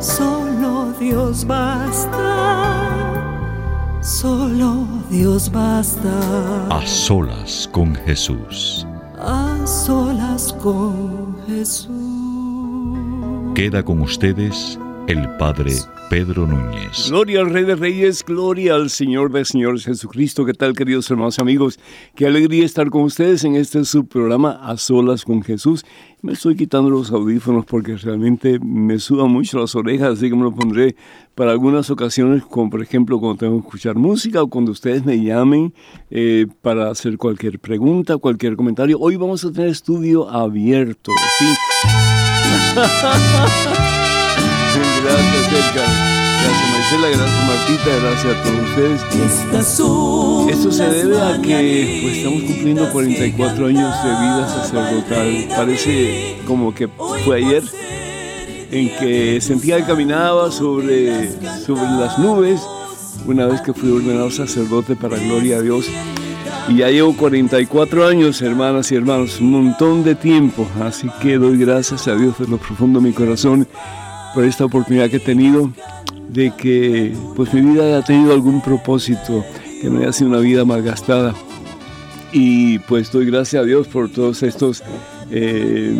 [0.00, 2.12] Solo Dios basta,
[4.00, 6.68] solo Dios basta.
[6.68, 8.86] A solas con Jesús.
[9.18, 11.90] A solas con Jesús.
[13.56, 15.72] Queda con ustedes el Padre
[16.08, 17.10] Pedro Núñez.
[17.10, 20.46] Gloria al Rey de Reyes, gloria al Señor de Señores Jesucristo.
[20.46, 21.78] ¿Qué tal, queridos hermanos amigos?
[22.14, 25.84] Qué alegría estar con ustedes en este subprograma A Solas con Jesús.
[26.22, 30.44] Me estoy quitando los audífonos porque realmente me sudan mucho las orejas, así que me
[30.44, 30.96] lo pondré
[31.34, 35.22] para algunas ocasiones, como por ejemplo cuando tengo que escuchar música o cuando ustedes me
[35.22, 35.74] llamen
[36.10, 38.98] eh, para hacer cualquier pregunta, cualquier comentario.
[38.98, 41.46] Hoy vamos a tener estudio abierto, ¿sí?
[45.02, 46.18] Gracias, Edgar.
[46.40, 47.08] Gracias, Marcela.
[47.08, 47.90] Gracias, Martita.
[48.02, 49.00] Gracias a todos ustedes.
[50.50, 55.48] Esto se debe a que pues, estamos cumpliendo 44 años de vida sacerdotal.
[55.56, 56.88] Parece como que
[57.24, 57.62] fue ayer
[58.70, 61.32] en que sentía que caminaba sobre,
[61.64, 62.60] sobre las nubes
[63.26, 65.86] una vez que fui ordenado sacerdote para gloria a Dios.
[66.68, 70.66] Y ya llevo 44 años, hermanas y hermanos, un montón de tiempo.
[70.82, 73.66] Así que doy gracias a Dios de lo profundo de mi corazón
[74.38, 75.72] por esta oportunidad que he tenido
[76.28, 79.44] de que pues mi vida haya tenido algún propósito,
[79.82, 81.34] que no haya sido una vida malgastada.
[82.32, 84.84] Y pues doy gracias a Dios por todos estos
[85.32, 85.92] eh,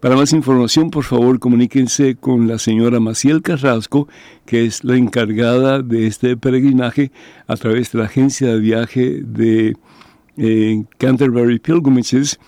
[0.00, 4.08] Para más información, por favor, comuníquense con la señora Maciel Carrasco,
[4.44, 7.10] que es la encargada de este peregrinaje
[7.46, 9.76] a través de la agencia de viaje de
[10.36, 12.38] eh, Canterbury Pilgrimages.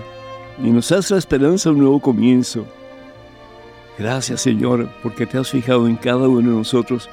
[0.63, 2.67] Y nos hace la esperanza de un nuevo comienzo.
[3.99, 7.11] Gracias Señor, porque te has fijado en cada uno de nosotros,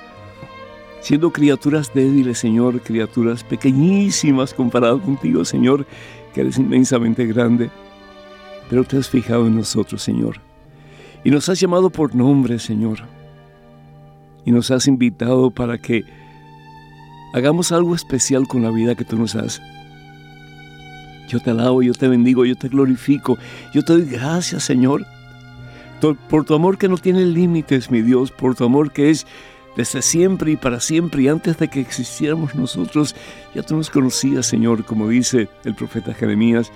[1.02, 5.88] siendo criaturas débiles, Señor, criaturas pequeñísimas comparado contigo, Señor,
[6.36, 7.72] que eres inmensamente grande,
[8.70, 10.42] pero te has fijado en nosotros, Señor,
[11.24, 13.00] y nos has llamado por nombre, Señor,
[14.44, 16.04] y nos has invitado para que
[17.34, 19.62] hagamos algo especial con la vida que tú nos das.
[21.30, 23.38] Yo te alabo, yo te bendigo, yo te glorifico,
[23.74, 25.06] yo te doy gracias, Señor,
[26.30, 29.26] por tu amor que no tiene límites, mi Dios, por tu amor que es
[29.76, 33.16] desde siempre y para siempre, y antes de que existiéramos nosotros,
[33.54, 36.72] ya tú nos conocías, Señor, como dice el profeta Jeremías,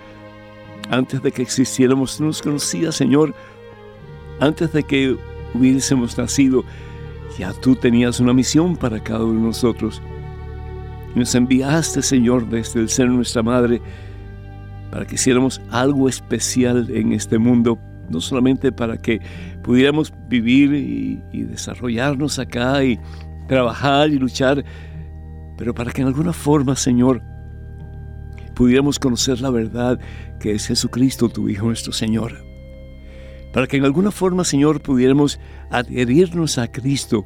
[0.89, 3.33] antes de que existiéramos, tú nos conocías, Señor,
[4.39, 5.17] antes de que
[5.53, 6.63] hubiésemos nacido,
[7.37, 10.01] ya tú tenías una misión para cada uno de nosotros.
[11.15, 13.81] Nos enviaste, Señor, desde el ser nuestra madre,
[14.91, 17.79] para que hiciéramos algo especial en este mundo
[18.09, 19.21] no solamente para que
[19.63, 22.99] pudiéramos vivir y, desarrollarnos acá y
[23.47, 24.63] trabajar y luchar,
[25.57, 27.21] pero para que en alguna forma, Señor,
[28.55, 29.99] pudiéramos conocer la verdad
[30.39, 32.43] que es Jesucristo, tu Hijo nuestro Señor.
[33.53, 35.39] Para que en alguna forma, Señor, pudiéramos
[35.71, 37.25] adherirnos a Cristo,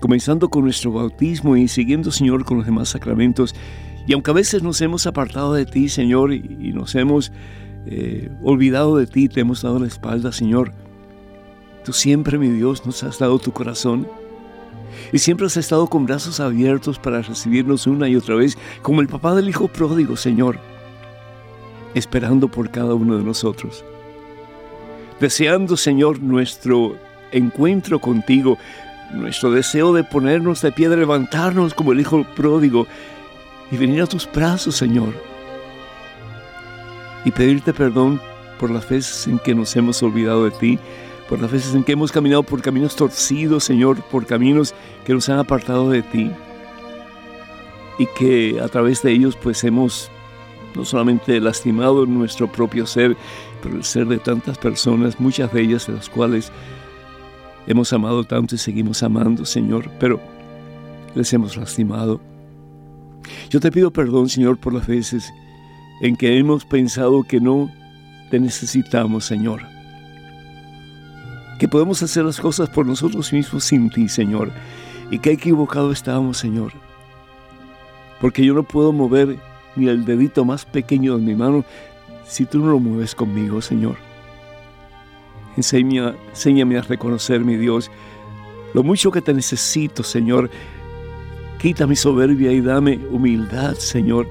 [0.00, 3.54] comenzando con nuestro bautismo y siguiendo, Señor, con los demás sacramentos.
[4.06, 7.32] Y aunque a veces nos hemos apartado de ti, Señor, y nos hemos
[7.86, 10.72] eh, olvidado de ti, te hemos dado la espalda, Señor.
[11.84, 14.08] Tú siempre, mi Dios, nos has dado tu corazón.
[15.12, 19.08] Y siempre has estado con brazos abiertos para recibirnos una y otra vez, como el
[19.08, 20.58] papá del hijo pródigo, Señor,
[21.94, 23.84] esperando por cada uno de nosotros.
[25.20, 26.96] Deseando, Señor, nuestro
[27.32, 28.56] encuentro contigo,
[29.12, 32.86] nuestro deseo de ponernos de pie, de levantarnos como el hijo pródigo
[33.70, 35.33] y venir a tus brazos, Señor
[37.24, 38.20] y pedirte perdón
[38.58, 40.78] por las veces en que nos hemos olvidado de ti,
[41.28, 45.28] por las veces en que hemos caminado por caminos torcidos, Señor, por caminos que nos
[45.28, 46.30] han apartado de ti
[47.98, 50.10] y que a través de ellos pues hemos
[50.74, 53.16] no solamente lastimado nuestro propio ser,
[53.62, 56.50] pero el ser de tantas personas, muchas de ellas de las cuales
[57.66, 60.20] hemos amado tanto y seguimos amando, Señor, pero
[61.14, 62.20] les hemos lastimado.
[63.50, 65.32] Yo te pido perdón, Señor, por las veces
[66.00, 67.70] en que hemos pensado que no
[68.30, 69.62] te necesitamos, Señor.
[71.58, 74.50] Que podemos hacer las cosas por nosotros mismos sin ti, Señor.
[75.10, 76.72] Y que equivocado estábamos, Señor.
[78.20, 79.36] Porque yo no puedo mover
[79.76, 81.64] ni el dedito más pequeño de mi mano
[82.26, 83.96] si tú no lo mueves conmigo, Señor.
[85.56, 87.90] enséñame a reconocer, mi Dios,
[88.72, 90.50] lo mucho que te necesito, Señor.
[91.58, 94.26] Quita mi soberbia y dame humildad, Señor,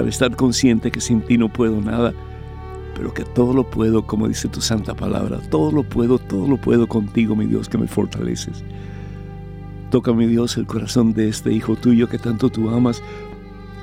[0.00, 2.14] para estar consciente que sin ti no puedo nada,
[2.96, 5.38] pero que todo lo puedo, como dice tu santa palabra.
[5.50, 8.64] Todo lo puedo, todo lo puedo contigo, mi Dios, que me fortaleces.
[9.90, 13.02] Toca, mi Dios, el corazón de este hijo tuyo que tanto tú amas.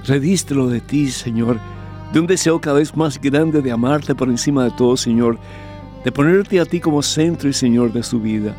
[0.07, 1.59] Redístelo de ti, Señor,
[2.11, 5.37] de un deseo cada vez más grande de amarte por encima de todo, Señor,
[6.03, 8.55] de ponerte a ti como centro y Señor de su vida.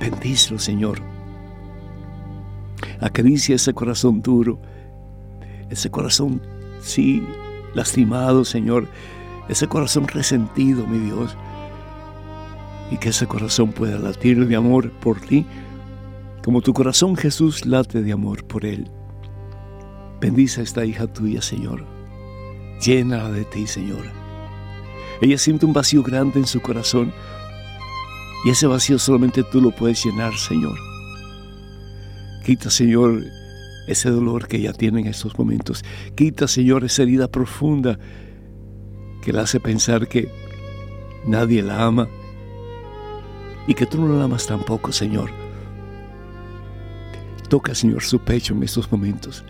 [0.00, 1.00] Bendícelo, Señor.
[2.98, 4.58] Acaricia ese corazón duro,
[5.70, 6.42] ese corazón,
[6.80, 7.22] sí,
[7.74, 8.88] lastimado, Señor,
[9.48, 11.36] ese corazón resentido, mi Dios.
[12.90, 15.46] Y que ese corazón pueda latir de amor por ti,
[16.44, 18.90] como tu corazón Jesús late de amor por Él.
[20.20, 21.86] Bendice a esta hija tuya, Señor.
[22.84, 24.04] Llénala de ti, Señor.
[25.20, 27.12] Ella siente un vacío grande en su corazón
[28.44, 30.76] y ese vacío solamente tú lo puedes llenar, Señor.
[32.44, 33.22] Quita, Señor,
[33.92, 35.84] ese dolor que ella tiene en estos momentos.
[36.14, 37.98] Quita, Señor, esa herida profunda
[39.22, 40.28] que la hace pensar que
[41.26, 42.08] nadie la ama
[43.66, 45.30] y que tú no la amas tampoco, Señor.
[47.48, 49.44] Toca, Señor, su pecho en estos momentos.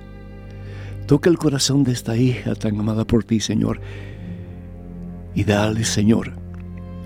[1.07, 3.81] Toca el corazón de esta hija tan amada por ti, Señor.
[5.35, 6.33] Y dale, Señor,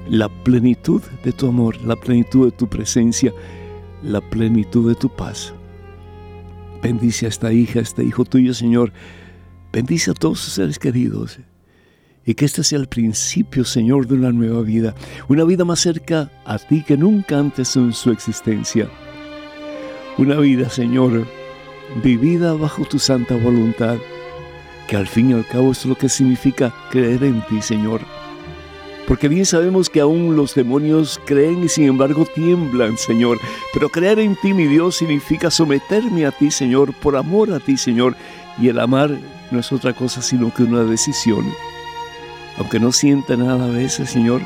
[0.08, 3.32] la plenitud de tu amor, la plenitud de tu presencia,
[4.02, 5.54] la plenitud de tu paz.
[6.84, 8.92] Bendice a esta hija, a este hijo tuyo, Señor.
[9.72, 11.38] Bendice a todos sus seres queridos.
[12.26, 14.94] Y que este sea el principio, Señor, de una nueva vida.
[15.28, 18.90] Una vida más cerca a ti que nunca antes en su existencia.
[20.18, 21.26] Una vida, Señor,
[22.02, 23.96] vivida bajo tu santa voluntad.
[24.86, 28.02] Que al fin y al cabo es lo que significa creer en ti, Señor
[29.06, 33.38] porque bien sabemos que aún los demonios creen y sin embargo tiemblan, Señor.
[33.72, 37.76] Pero creer en ti, mi Dios, significa someterme a ti, Señor, por amor a ti,
[37.76, 38.16] Señor.
[38.58, 39.10] Y el amar
[39.50, 41.44] no es otra cosa sino que una decisión.
[42.56, 44.40] Aunque no sienta nada a veces, Señor.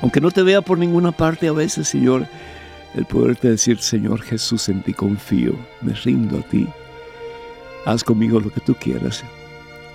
[0.00, 2.26] Aunque no te vea por ninguna parte a veces, Señor.
[2.94, 6.66] El poderte decir, Señor Jesús, en ti confío, me rindo a ti.
[7.84, 9.22] Haz conmigo lo que tú quieras.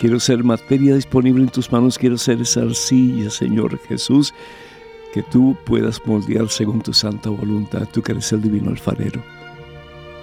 [0.02, 4.34] Quiero ser materia disponible en tus manos, quiero ser esa arcilla, Señor Jesús,
[5.14, 9.22] que tú puedas moldear según tu santa voluntad, tú que eres el divino alfarero.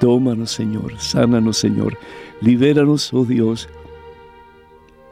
[0.01, 1.97] Tómanos, Señor, sánanos, Señor,
[2.41, 3.69] libéranos, oh Dios,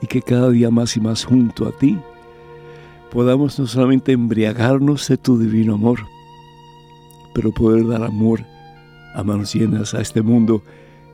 [0.03, 1.97] y que cada día más y más junto a ti
[3.13, 6.01] podamos no solamente embriagarnos de tu divino amor,
[7.37, 8.41] pero poder dar amor
[9.15, 10.65] a manos llenas a este mundo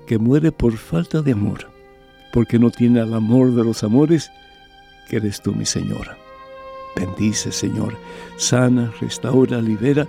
[0.06, 1.71] que muere por falta de amor
[2.32, 4.32] porque no tiene el amor de los amores,
[5.08, 6.16] que eres tú, mi Señora.
[6.96, 7.96] Bendice, Señor,
[8.36, 10.06] sana, restaura, libera.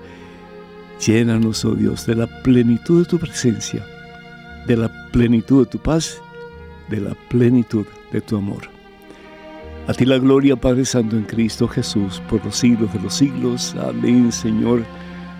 [1.05, 3.85] Llénanos, oh Dios, de la plenitud de tu presencia,
[4.67, 6.21] de la plenitud de tu paz,
[6.89, 8.69] de la plenitud de tu amor.
[9.87, 13.75] A ti la gloria, Padre Santo, en Cristo Jesús, por los siglos de los siglos.
[13.75, 14.83] Amén, Señor.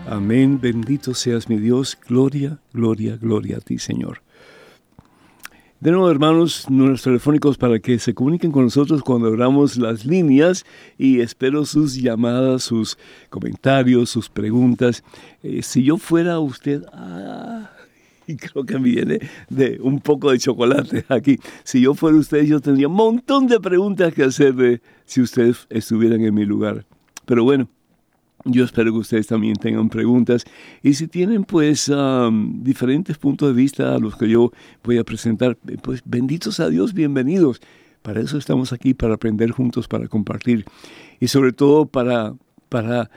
[0.06, 0.60] Amén.
[0.60, 1.98] Bendito seas mi Dios.
[2.08, 4.22] Gloria, gloria, gloria a ti, Señor.
[5.84, 10.66] De nuevo, hermanos, números telefónicos para que se comuniquen con nosotros cuando abramos las líneas
[10.98, 12.98] y espero sus llamadas, sus
[13.30, 15.04] comentarios, sus preguntas.
[15.44, 17.70] Eh, si yo fuera usted, ah,
[18.26, 21.38] y creo que viene de un poco de chocolate aquí.
[21.66, 26.22] Si yo fuera usted, yo tendría un montón de preguntas que hacerle si ustedes estuvieran
[26.22, 26.86] en mi lugar.
[27.26, 27.68] Pero bueno,
[28.46, 30.46] yo espero que ustedes también tengan preguntas
[30.82, 31.92] y si tienen pues
[32.62, 34.52] diferentes puntos de vista a los que yo
[34.84, 37.62] voy a presentar, pues benditos a Dios, bienvenidos.
[38.02, 40.66] Para eso estamos aquí, para aprender juntos, para compartir
[41.22, 42.34] y sobre todo para,
[42.68, 43.10] para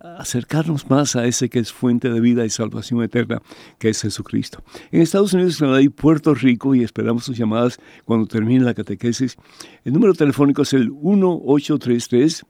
[0.00, 3.42] acercarnos más a ese que es fuente de vida y salvación eterna,
[3.78, 4.62] que es Jesucristo.
[4.90, 9.36] En Estados Unidos, Canadá y Puerto Rico, y esperamos sus llamadas cuando termine la catequesis,
[9.84, 12.46] el número telefónico es el 1833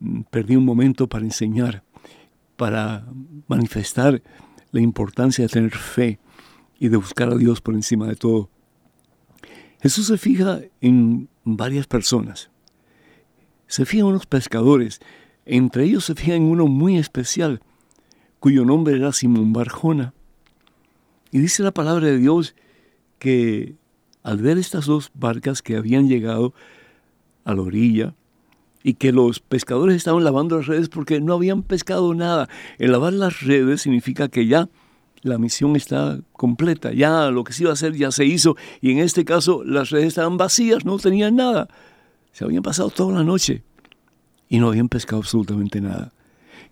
[0.00, 1.82] mm, perdió un momento para enseñar,
[2.56, 3.06] para
[3.46, 4.22] manifestar
[4.70, 6.18] la importancia de tener fe
[6.78, 8.50] y de buscar a Dios por encima de todo.
[9.80, 12.50] Jesús se fija en varias personas.
[13.66, 15.00] Se fija en unos pescadores.
[15.46, 17.60] Entre ellos se fija en uno muy especial,
[18.40, 20.14] cuyo nombre era Simón Barjona.
[21.30, 22.54] Y dice la palabra de Dios
[23.18, 23.76] que
[24.22, 26.54] al ver estas dos barcas que habían llegado
[27.44, 28.14] a la orilla
[28.82, 32.48] y que los pescadores estaban lavando las redes porque no habían pescado nada.
[32.78, 34.68] El lavar las redes significa que ya
[35.22, 38.92] la misión está completa, ya lo que se iba a hacer ya se hizo y
[38.92, 41.68] en este caso las redes estaban vacías, no tenían nada.
[42.32, 43.62] Se habían pasado toda la noche
[44.48, 46.12] y no habían pescado absolutamente nada.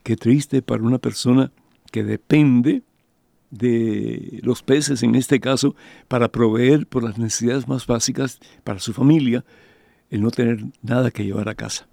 [0.02, 1.50] Qué triste para una persona
[1.90, 2.82] que depende
[3.50, 5.74] de los peces en este caso
[6.09, 9.44] para proveer por las necesidades más básicas para su familia,
[10.11, 11.87] el no tener nada que llevar a casa.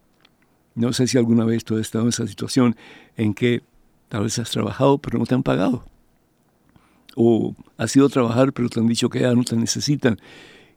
[0.75, 2.75] No sé si alguna vez tú has estado en esa situación
[3.15, 3.61] en que
[4.09, 5.85] tal vez has trabajado pero no te han pagado.
[7.15, 10.19] O has ido a trabajar pero te han dicho que ya no te necesitan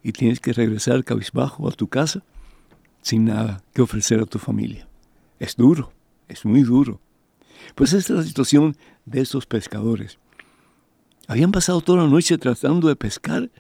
[0.03, 2.22] y tienes que regresar cabizbajo a tu casa
[3.03, 4.88] sin nada que ofrecer a tu familia.
[5.38, 5.92] Es duro,
[6.29, 7.01] es muy duro.
[7.75, 10.18] Pues esta es la situación de estos pescadores.
[11.29, 13.51] Habían pasado toda la noche tratando de pescar.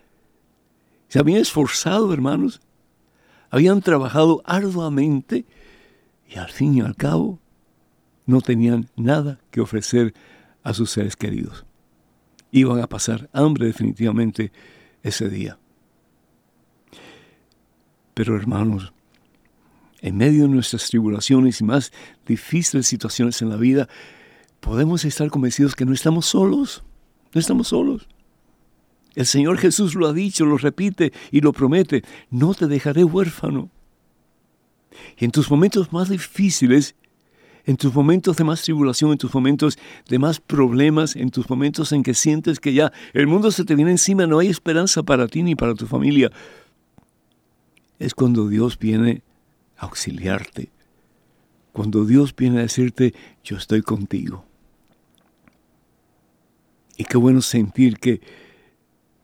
[1.08, 2.60] Se habían esforzado, hermanos.
[3.50, 5.44] Habían trabajado arduamente
[6.28, 7.40] y al fin y al cabo
[8.24, 10.14] no tenían nada que ofrecer
[10.62, 11.65] a sus seres queridos.
[12.50, 14.52] Iban a pasar hambre definitivamente
[15.02, 15.58] ese día.
[18.14, 18.92] Pero hermanos,
[20.00, 21.92] en medio de nuestras tribulaciones y más
[22.26, 23.88] difíciles situaciones en la vida,
[24.60, 26.82] podemos estar convencidos que no estamos solos.
[27.34, 28.08] No estamos solos.
[29.14, 32.02] El Señor Jesús lo ha dicho, lo repite y lo promete.
[32.30, 33.70] No te dejaré huérfano.
[35.18, 36.94] Y en tus momentos más difíciles,
[37.66, 39.76] en tus momentos de más tribulación, en tus momentos
[40.08, 43.74] de más problemas, en tus momentos en que sientes que ya el mundo se te
[43.74, 46.30] viene encima, no hay esperanza para ti ni para tu familia,
[47.98, 49.22] es cuando Dios viene
[49.76, 50.70] a auxiliarte,
[51.72, 54.44] cuando Dios viene a decirte, yo estoy contigo.
[56.96, 58.20] Y qué bueno sentir que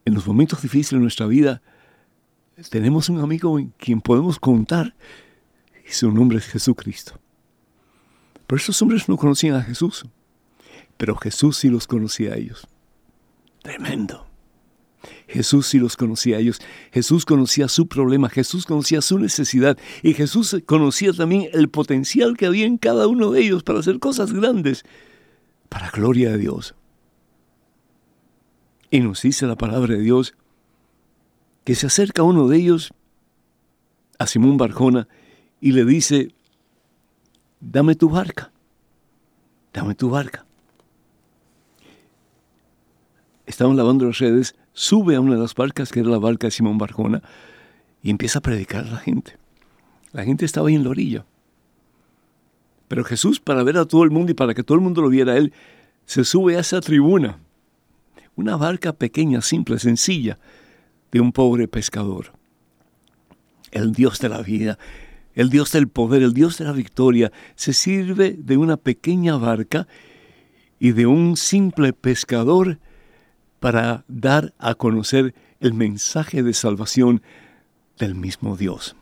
[0.05, 1.61] en los momentos difíciles de nuestra vida
[2.69, 4.95] tenemos un amigo en quien podemos contar
[5.87, 7.22] y su nombre es Jesucristo.
[8.47, 10.05] Pero estos hombres no conocían a Jesús,
[10.97, 12.67] pero Jesús sí los conocía a ellos.
[13.61, 14.27] Tremendo.
[15.27, 16.61] Jesús sí los conocía a ellos.
[16.91, 22.45] Jesús conocía su problema, Jesús conocía su necesidad y Jesús conocía también el potencial que
[22.45, 24.85] había en cada uno de ellos para hacer cosas grandes
[25.69, 26.75] para gloria de Dios.
[28.91, 30.35] Y nos dice la palabra de Dios
[31.63, 32.93] que se acerca uno de ellos
[34.19, 35.07] a Simón Barjona
[35.59, 36.35] y le dice,
[37.71, 38.51] dame tu barca,
[39.73, 40.45] dame tu barca.
[43.45, 46.51] Estaban lavando las redes, sube a una de las barcas, que era la barca de
[46.51, 47.21] Simón Barjona,
[48.01, 49.37] y empieza a predicar a la gente.
[50.11, 51.25] La gente estaba ahí en la orilla.
[52.87, 55.09] Pero Jesús, para ver a todo el mundo y para que todo el mundo lo
[55.09, 55.53] viera a Él,
[56.05, 57.39] se sube a esa tribuna.
[58.35, 60.37] Una barca pequeña, simple, sencilla,
[61.11, 62.33] de un pobre pescador.
[63.71, 64.77] El Dios de la vida,
[65.35, 69.87] el Dios del poder, el Dios de la victoria, se sirve de una pequeña barca
[70.79, 72.79] y de un simple pescador
[73.59, 77.21] para dar a conocer el mensaje de salvación
[77.97, 78.95] del mismo Dios.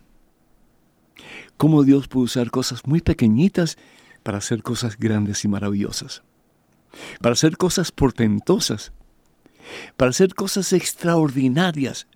[1.57, 3.77] Cómo Dios puede usar cosas muy pequeñitas
[4.23, 6.23] para hacer cosas grandes y maravillosas,
[7.19, 8.93] para hacer cosas portentosas,
[9.97, 12.07] para hacer cosas extraordinarias,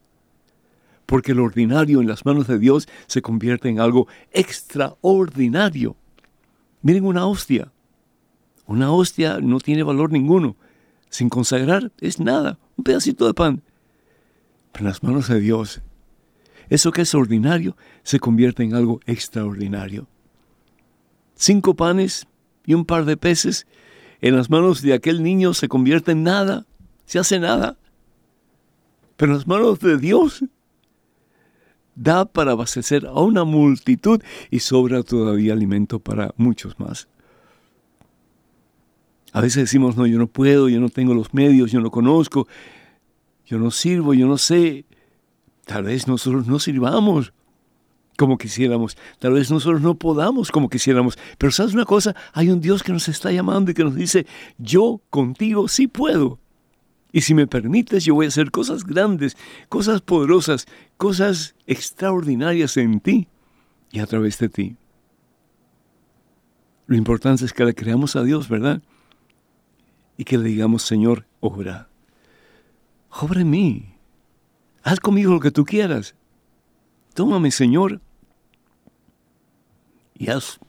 [1.05, 5.95] porque lo ordinario en las manos de Dios se convierte en algo extraordinario.
[6.81, 7.71] Miren una hostia.
[8.67, 10.55] Una hostia no tiene valor ninguno.
[11.09, 13.61] Sin consagrar es nada, un pedacito de pan.
[14.71, 15.81] Pero en las manos de Dios,
[16.69, 20.07] eso que es ordinario se convierte en algo extraordinario.
[21.35, 22.27] Cinco panes
[22.65, 23.67] y un par de peces
[24.21, 26.65] en las manos de aquel niño se convierte en nada,
[27.05, 27.77] se hace nada.
[29.17, 30.43] Pero en las manos de Dios
[31.95, 37.07] da para abastecer a una multitud y sobra todavía alimento para muchos más.
[39.31, 42.47] A veces decimos, no, yo no puedo, yo no tengo los medios, yo no conozco,
[43.45, 44.85] yo no sirvo, yo no sé.
[45.65, 47.33] Tal vez nosotros no sirvamos
[48.17, 52.61] como quisiéramos, tal vez nosotros no podamos como quisiéramos, pero sabes una cosa, hay un
[52.61, 54.25] Dios que nos está llamando y que nos dice,
[54.57, 56.39] yo contigo sí puedo.
[57.11, 59.37] Y si me permites, yo voy a hacer cosas grandes,
[59.69, 60.65] cosas poderosas,
[60.97, 63.27] cosas extraordinarias en ti
[63.91, 64.77] y a través de ti.
[66.87, 68.81] Lo importante es que le creamos a Dios, ¿verdad?
[70.17, 71.89] Y que le digamos, Señor, obra.
[73.09, 73.95] Obra en mí.
[74.83, 76.15] Haz conmigo lo que tú quieras.
[77.13, 78.01] Tómame, Señor.
[80.17, 80.59] Y haz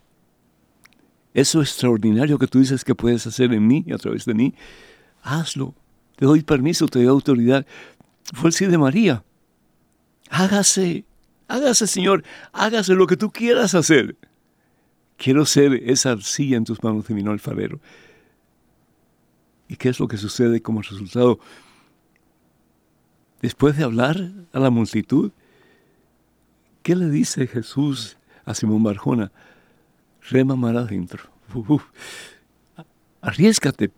[1.35, 4.55] eso extraordinario que tú dices que puedes hacer en mí y a través de mí.
[5.22, 5.75] Hazlo
[6.16, 7.66] te doy permiso, te doy autoridad.
[8.33, 9.22] Fue el sí de María.
[10.31, 11.05] Hágase,
[11.46, 14.16] hágase, Señor, hágase lo que tú quieras hacer.
[15.16, 17.81] Quiero ser esa arcilla en tus manos, terminó alfarero.
[19.68, 21.38] ¿Y qué es lo que sucede como resultado?
[23.42, 24.16] Después de hablar
[24.52, 25.33] a la multitud,
[26.83, 29.33] ¿qué le dice Jesús a Simón Barjona?
[30.29, 31.24] Rema mar adentro.
[33.20, 33.90] arriesgate,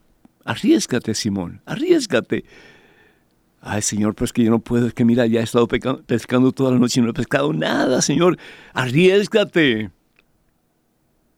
[0.49, 2.47] Arriesgate, Simón, arriesgate.
[3.61, 6.71] Ay, Señor, pues que yo no puedo, es que mira, ya he estado pescando toda
[6.71, 8.39] la noche y no he pescado nada, Señor.
[8.73, 9.91] Arriesgate.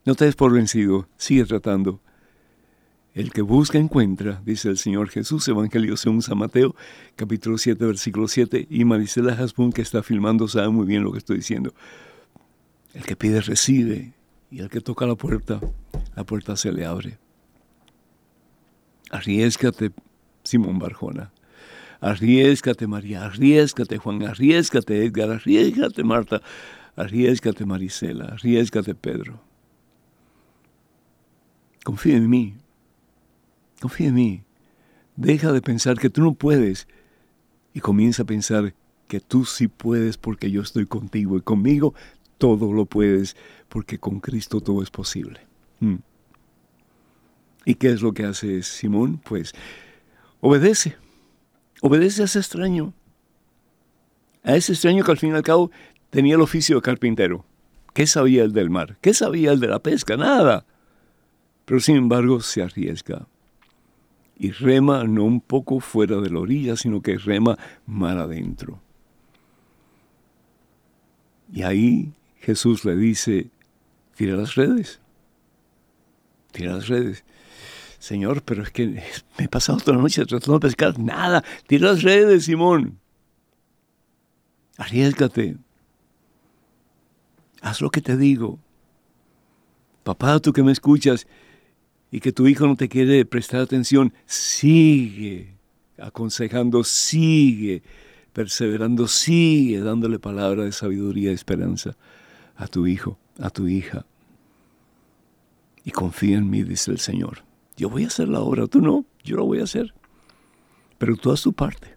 [0.04, 2.00] No te des por vencido, sigue tratando.
[3.12, 6.76] El que busca encuentra, dice el Señor Jesús, Evangelio según San Mateo,
[7.16, 11.18] capítulo 7, versículo 7, y Marisela Hasbun, que está filmando, sabe muy bien lo que
[11.18, 11.74] estoy diciendo.
[12.94, 14.12] El que pide recibe,
[14.52, 15.58] y el que toca la puerta,
[16.14, 17.18] la puerta se le abre.
[19.10, 19.92] Arriesgate,
[20.44, 21.32] Simón Barjona.
[22.00, 23.24] Arriesgate, María.
[23.24, 24.22] Arriesgate, Juan.
[24.22, 25.30] Arriesgate, Edgar.
[25.30, 26.40] Arriesgate, Marta.
[26.96, 28.26] Arriesgate, Marisela.
[28.26, 29.40] Arriesgate, Pedro.
[31.84, 32.54] Confía en mí.
[33.80, 34.42] Confía en mí.
[35.16, 36.88] Deja de pensar que tú no puedes
[37.74, 38.74] y comienza a pensar
[39.08, 41.94] que tú sí puedes porque yo estoy contigo y conmigo
[42.38, 43.36] todo lo puedes
[43.68, 45.40] porque con Cristo todo es posible.
[45.80, 45.96] Hmm.
[47.64, 49.18] ¿Y qué es lo que hace Simón?
[49.18, 49.52] Pues
[50.40, 50.96] obedece.
[51.82, 52.92] Obedece a ese extraño.
[54.42, 55.70] A ese extraño que al fin y al cabo
[56.10, 57.44] tenía el oficio de carpintero.
[57.94, 58.96] ¿Qué sabía el del mar?
[59.00, 60.16] ¿Qué sabía el de la pesca?
[60.16, 60.64] Nada.
[61.64, 63.26] Pero sin embargo se arriesga.
[64.38, 68.80] Y rema no un poco fuera de la orilla, sino que rema mar adentro.
[71.52, 73.50] Y ahí Jesús le dice,
[74.14, 75.00] tira las redes.
[76.52, 77.24] Tira las redes.
[78.00, 80.98] Señor, pero es que me he pasado toda la noche tratando de pescar.
[80.98, 82.98] Nada, tira las redes, Simón.
[84.78, 85.58] Arriesgate.
[87.60, 88.58] Haz lo que te digo.
[90.02, 91.26] Papá, tú que me escuchas
[92.10, 95.54] y que tu hijo no te quiere prestar atención, sigue
[95.98, 97.82] aconsejando, sigue
[98.32, 101.98] perseverando, sigue dándole palabra de sabiduría y esperanza
[102.56, 104.06] a tu hijo, a tu hija.
[105.84, 107.49] Y confía en mí, dice el Señor.
[107.80, 109.94] Yo voy a hacer la obra, tú no, yo la voy a hacer.
[110.98, 111.96] Pero tú haz tu parte.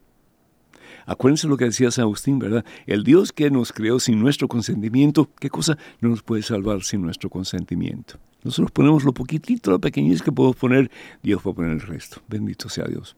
[1.05, 2.63] Acuérdense lo que decía San Agustín, ¿verdad?
[2.85, 7.01] El Dios que nos creó sin nuestro consentimiento, ¿qué cosa no nos puede salvar sin
[7.01, 8.17] nuestro consentimiento?
[8.45, 10.89] Nosotros ponemos lo poquitito, lo pequeñito que podemos poner,
[11.21, 12.21] Dios va a poner el resto.
[12.29, 13.17] Bendito sea Dios.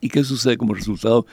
[0.00, 1.26] ¿Y qué sucede como resultado?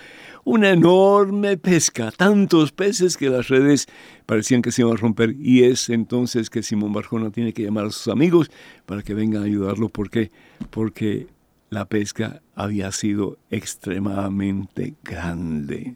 [0.43, 3.87] Una enorme pesca, tantos peces que las redes
[4.25, 7.85] parecían que se iban a romper y es entonces que Simón Barjona tiene que llamar
[7.85, 8.51] a sus amigos
[8.85, 9.89] para que vengan a ayudarlo.
[9.89, 10.31] ¿Por qué?
[10.69, 11.27] Porque
[11.69, 15.95] la pesca había sido extremadamente grande.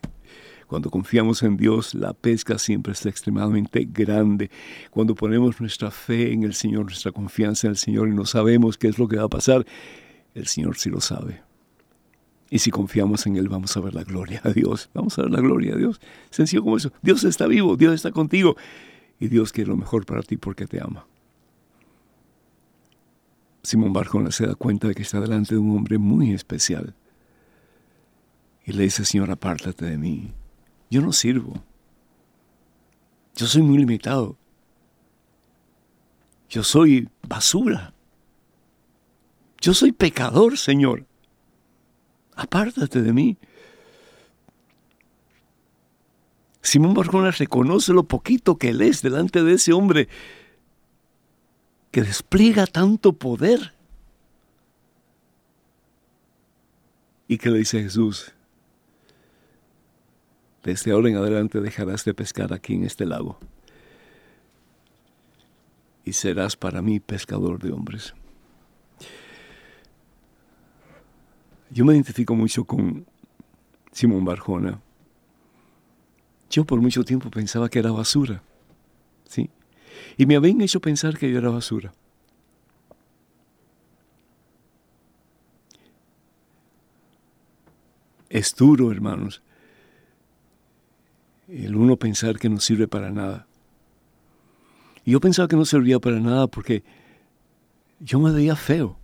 [0.68, 4.50] Cuando confiamos en Dios, la pesca siempre está extremadamente grande.
[4.90, 8.78] Cuando ponemos nuestra fe en el Señor, nuestra confianza en el Señor y no sabemos
[8.78, 9.66] qué es lo que va a pasar,
[10.34, 11.42] el Señor sí lo sabe.
[12.54, 14.90] Y si confiamos en Él, vamos a ver la gloria a Dios.
[14.94, 16.02] Vamos a ver la gloria a Dios.
[16.30, 16.92] Sencillo como eso.
[17.02, 18.58] Dios está vivo, Dios está contigo.
[19.22, 21.08] Y Dios quiere lo mejor para ti porque te ama.
[23.64, 26.94] Simón Barjona se da cuenta de que está delante de un hombre muy especial.
[28.66, 30.34] Y le dice, Señor, apártate de mí.
[30.90, 31.64] Yo no sirvo.
[33.34, 34.36] Yo soy muy limitado.
[36.50, 37.94] Yo soy basura.
[39.62, 41.06] Yo soy pecador, Señor
[42.36, 43.38] apártate de mí.
[46.62, 50.08] Simón Barjona reconoce lo poquito que él es delante de ese hombre
[51.92, 53.74] que despliega tanto poder.
[57.28, 58.34] Y que le dice Jesús,
[60.64, 63.40] desde ahora en adelante dejarás de pescar aquí en este lago
[66.04, 68.14] y serás para mí pescador de hombres.
[71.72, 73.06] Yo me identifico mucho con
[73.94, 74.82] Simón Barjona.
[76.50, 78.44] Yo por mucho tiempo pensaba que era basura,
[79.24, 79.50] ¿sí?
[80.18, 81.94] Y me habían hecho pensar que yo era basura.
[88.30, 89.42] Es duro, hermanos,
[91.48, 93.48] el uno pensar que no sirve para nada.
[95.06, 96.84] Y yo pensaba que no servía para nada porque
[98.02, 99.01] yo me veía feo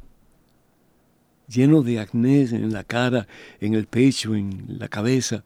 [1.48, 3.28] lleno de acné en la cara,
[3.60, 5.44] en el pecho, en la cabeza,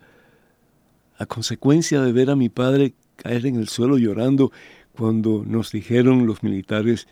[1.17, 4.51] a consecuencia de ver a mi padre caer en el suelo llorando
[4.93, 7.07] cuando nos dijeron los militares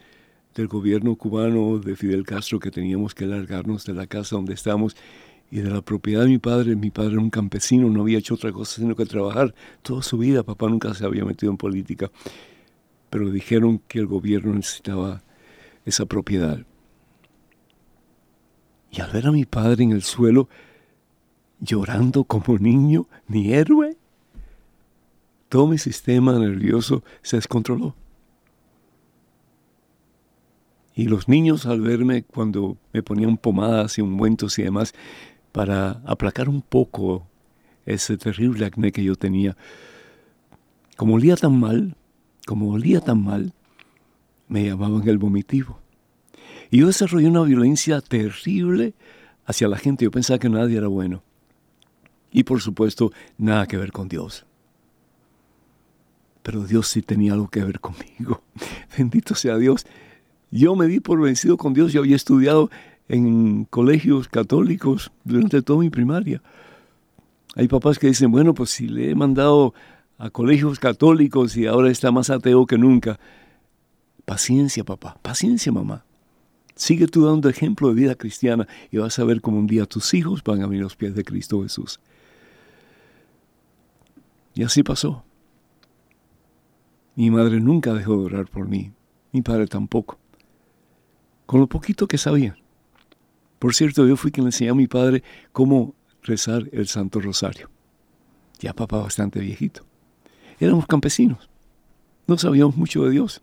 [0.56, 4.96] del gobierno cubano de Fidel Castro que teníamos que largarnos de la casa donde estamos
[5.52, 6.76] y de la propiedad de mi padre.
[6.76, 10.18] Mi padre era un campesino, no había hecho otra cosa sino que trabajar toda su
[10.18, 10.44] vida.
[10.44, 12.12] Papá nunca se había metido en política,
[13.10, 15.22] pero dijeron que el gobierno necesitaba
[15.86, 16.66] esa propiedad.
[18.92, 20.50] Y al ver a mi padre en el suelo,
[21.60, 23.98] llorando como niño, ni héroe,
[25.50, 27.96] todo mi sistema nervioso se descontroló.
[30.96, 34.94] Y los niños al verme cuando me ponían pomadas y ungüentos y demás,
[35.52, 37.26] para aplacar un poco
[37.86, 39.58] ese terrible acné que yo tenía,
[40.96, 41.96] como olía tan mal,
[42.46, 43.54] como olía tan mal,
[44.48, 45.80] me llamaban el vomitivo.
[46.72, 48.94] Y yo desarrollé una violencia terrible
[49.46, 50.06] hacia la gente.
[50.06, 51.24] Yo pensaba que nadie era bueno.
[52.32, 54.46] Y por supuesto, nada que ver con Dios.
[56.44, 58.44] Pero Dios sí tenía algo que ver conmigo.
[58.98, 59.86] Bendito sea Dios.
[60.52, 61.92] Yo me di por vencido con Dios.
[61.92, 62.70] Yo había estudiado
[63.08, 66.42] en colegios católicos durante toda mi primaria.
[67.56, 69.74] Hay papás que dicen, bueno, pues si le he mandado
[70.20, 73.20] a colegios católicos y ahora está más ateo que nunca.
[74.26, 75.18] Paciencia, papá.
[75.22, 76.06] Paciencia, mamá.
[76.80, 80.14] Sigue tú dando ejemplo de vida cristiana y vas a ver cómo un día tus
[80.14, 82.00] hijos van a venir a los pies de Cristo Jesús.
[84.56, 85.26] Y así pasó.
[87.16, 88.94] Mi madre nunca dejó de orar por mí,
[89.34, 90.18] mi padre tampoco.
[91.46, 92.56] Con lo poquito que sabía.
[93.60, 97.70] Por cierto, yo fui quien le enseñó a mi padre cómo rezar el Santo Rosario.
[98.60, 99.86] Ya papá bastante viejito.
[100.62, 101.50] Éramos campesinos.
[102.26, 103.42] No sabíamos mucho de Dios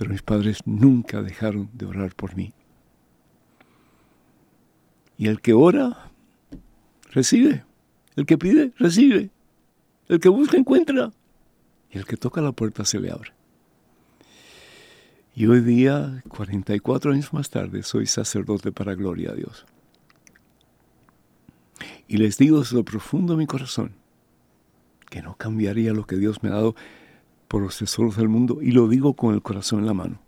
[0.00, 2.54] pero mis padres nunca dejaron de orar por mí.
[5.18, 6.10] Y el que ora,
[7.10, 7.66] recibe.
[8.16, 9.28] El que pide, recibe.
[10.08, 11.12] El que busca, encuentra.
[11.90, 13.34] Y el que toca la puerta se le abre.
[15.34, 19.66] Y hoy día, 44 años más tarde, soy sacerdote para gloria a Dios.
[22.08, 23.92] Y les digo desde lo profundo de mi corazón
[25.10, 26.74] que no cambiaría lo que Dios me ha dado
[27.76, 30.20] tesoros del mundo y lo digo con el corazón en la mano.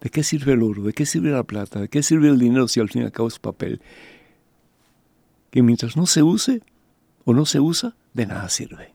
[0.00, 0.82] ¿De qué sirve el oro?
[0.82, 1.80] ¿De qué sirve la plata?
[1.80, 3.80] ¿De qué sirve el dinero si al fin y al cabo es papel?
[5.50, 6.62] Que mientras no se use
[7.24, 8.92] o no se usa, de nada sirve.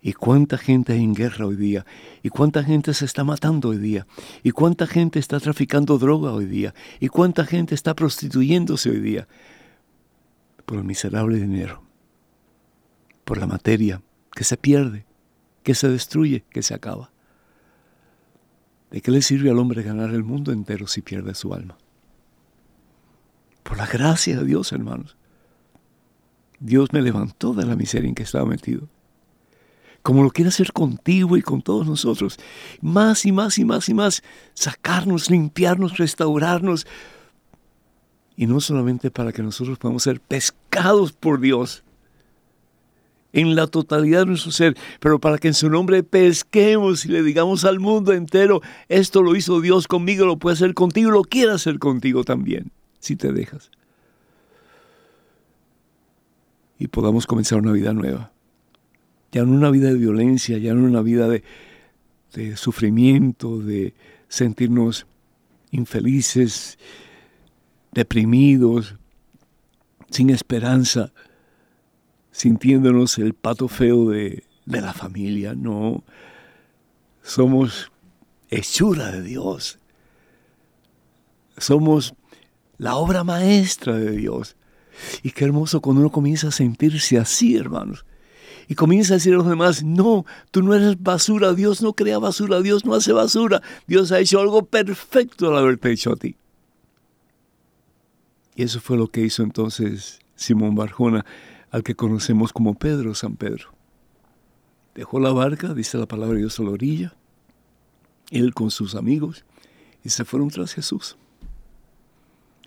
[0.00, 1.84] ¿Y cuánta gente hay en guerra hoy día?
[2.22, 4.06] ¿Y cuánta gente se está matando hoy día?
[4.42, 6.74] ¿Y cuánta gente está traficando droga hoy día?
[7.00, 9.28] ¿Y cuánta gente está prostituyéndose hoy día?
[10.64, 11.82] Por el miserable dinero,
[13.24, 14.00] por la materia,
[14.36, 15.06] que se pierde,
[15.62, 17.10] que se destruye, que se acaba.
[18.90, 21.78] ¿De qué le sirve al hombre ganar el mundo entero si pierde su alma?
[23.76, 25.16] la gracia de Dios, hermanos.
[26.60, 28.88] Dios me levantó de la miseria en que estaba metido.
[30.02, 32.38] Como lo quiere hacer contigo y con todos nosotros.
[32.80, 34.22] Más y más y más y más.
[34.54, 36.86] Sacarnos, limpiarnos, restaurarnos.
[38.36, 41.82] Y no solamente para que nosotros podamos ser pescados por Dios
[43.36, 47.22] en la totalidad de nuestro ser, pero para que en su nombre pesquemos y le
[47.22, 51.52] digamos al mundo entero, esto lo hizo Dios conmigo, lo puede hacer contigo, lo quiere
[51.52, 53.70] hacer contigo también, si te dejas.
[56.78, 58.32] Y podamos comenzar una vida nueva.
[59.32, 61.44] Ya no una vida de violencia, ya no una vida de,
[62.32, 63.92] de sufrimiento, de
[64.28, 65.06] sentirnos
[65.72, 66.78] infelices,
[67.92, 68.94] deprimidos,
[70.10, 71.12] sin esperanza,
[72.36, 76.04] sintiéndonos el pato feo de, la familia, no.
[77.22, 77.90] Somos
[78.50, 79.78] hechura de Dios.
[81.56, 82.14] Somos
[82.76, 84.54] la obra maestra de Dios.
[85.22, 88.04] Y qué hermoso cuando uno comienza a sentirse así, hermanos.
[88.68, 92.18] Y comienza a decir a los demás, no, tú no eres basura, Dios no crea
[92.18, 96.36] basura, Dios no hace basura, Dios ha hecho algo perfecto al haberte hecho a ti.
[98.56, 101.24] Y eso fue lo que hizo entonces Simón Barjona
[101.76, 103.68] al que conocemos como Pedro, San Pedro.
[104.94, 107.12] Dejó la barca, dice la palabra de Dios a la orilla,
[108.30, 109.44] él con sus amigos,
[110.02, 111.18] y se fueron tras Jesús.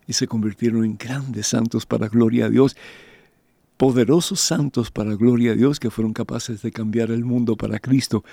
[0.05, 2.77] Y se convirtieron en grandes santos para gloria a Dios,
[3.77, 8.23] poderosos santos para gloria a Dios que fueron capaces de cambiar el mundo para Cristo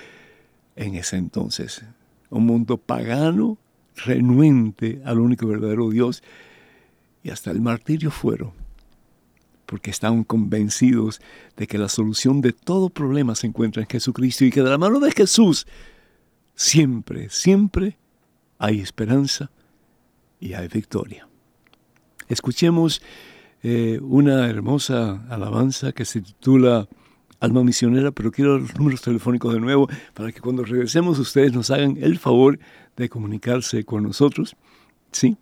[0.75, 1.87] en ese entonces.
[2.29, 3.57] Un mundo pagano,
[4.05, 6.23] renuente al único verdadero Dios,
[7.23, 8.66] y hasta el martirio fueron
[9.67, 11.21] porque estaban convencidos
[11.57, 14.79] de que la solución de todo problema se encuentra en Jesucristo y que de la
[14.79, 15.67] mano de Jesús
[16.55, 17.99] siempre, siempre
[18.59, 19.51] hay esperanza
[20.41, 21.29] y hay victoria.
[22.29, 23.03] Escuchemos
[23.63, 26.89] eh, una hermosa alabanza que se titula
[27.41, 31.71] Alma Misionera, pero quiero los números telefónicos de nuevo para que cuando regresemos ustedes nos
[31.71, 32.59] hagan el favor
[32.97, 34.57] de comunicarse con nosotros.
[35.13, 35.37] Sí,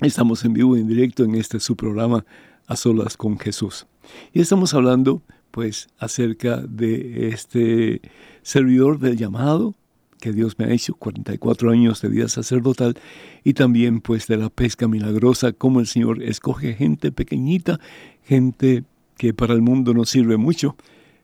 [0.00, 2.24] estamos en vivo y en directo en este su programa
[2.68, 3.86] a solas con Jesús.
[4.32, 8.00] Y estamos hablando pues acerca de este
[8.42, 9.74] servidor del llamado
[10.20, 12.98] que Dios me ha hecho, 44 años de vida sacerdotal,
[13.44, 17.78] y también pues de la pesca milagrosa, como el Señor escoge gente pequeñita,
[18.24, 18.84] gente
[19.16, 20.76] que para el mundo no sirve mucho,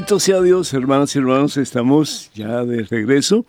[0.09, 3.45] Bendito sea Dios, hermanos y hermanos, estamos ya de regreso.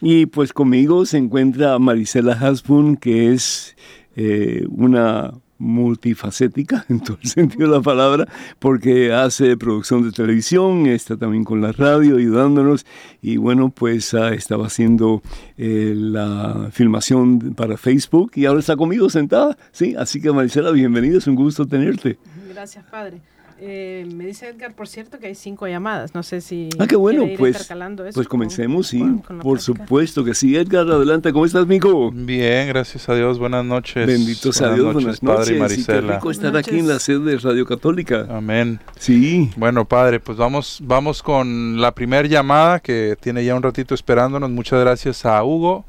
[0.00, 3.76] Y pues conmigo se encuentra Marisela Hasbun, que es
[4.16, 8.26] eh, una multifacética en todo el sentido de la palabra,
[8.58, 12.86] porque hace producción de televisión, está también con la radio ayudándonos
[13.22, 15.22] y bueno, pues ah, estaba haciendo
[15.58, 19.94] eh, la filmación para Facebook y ahora está conmigo sentada, ¿sí?
[19.96, 22.18] Así que Marisela, bienvenida, es un gusto tenerte.
[22.52, 23.20] Gracias, Padre.
[23.62, 26.14] Eh, me dice Edgar, por cierto, que hay cinco llamadas.
[26.14, 26.70] No sé si.
[26.78, 27.68] Ah, qué bueno, pues.
[28.14, 29.04] pues comencemos, sí.
[29.42, 30.56] por supuesto que sí.
[30.56, 31.30] Edgar, adelante.
[31.32, 32.10] ¿Cómo estás, amigo?
[32.10, 33.38] Bien, gracias a Dios.
[33.38, 34.06] Buenas noches.
[34.06, 34.94] Bendito sea Dios.
[34.94, 35.46] buenas noches.
[35.46, 36.00] Padre Marisela.
[36.00, 38.26] qué rico estar aquí en la sede de Radio Católica.
[38.30, 38.80] Amén.
[38.98, 39.50] Sí.
[39.56, 44.50] Bueno, Padre, pues vamos, vamos con la primera llamada que tiene ya un ratito esperándonos.
[44.50, 45.84] Muchas gracias a Hugo.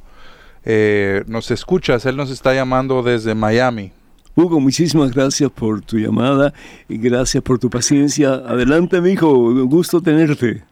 [0.66, 3.94] Eh, nos escuchas, él nos está llamando desde Miami.
[4.36, 6.54] Hugo, muchísimas gracias por tu llamada
[6.88, 8.34] y gracias por tu paciencia.
[8.34, 9.30] Adelante, mi hijo,
[9.66, 10.64] gusto tenerte.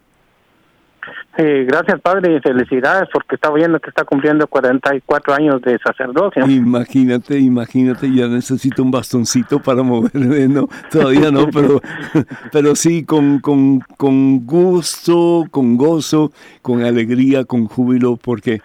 [1.38, 6.46] Eh, gracias, padre, y felicidades porque está viendo que está cumpliendo 44 años de sacerdocio.
[6.46, 10.68] Imagínate, imagínate, ya necesito un bastoncito para moverme, ¿no?
[10.92, 11.82] Todavía no, pero,
[12.52, 18.62] pero sí, con, con, con gusto, con gozo, con alegría, con júbilo, porque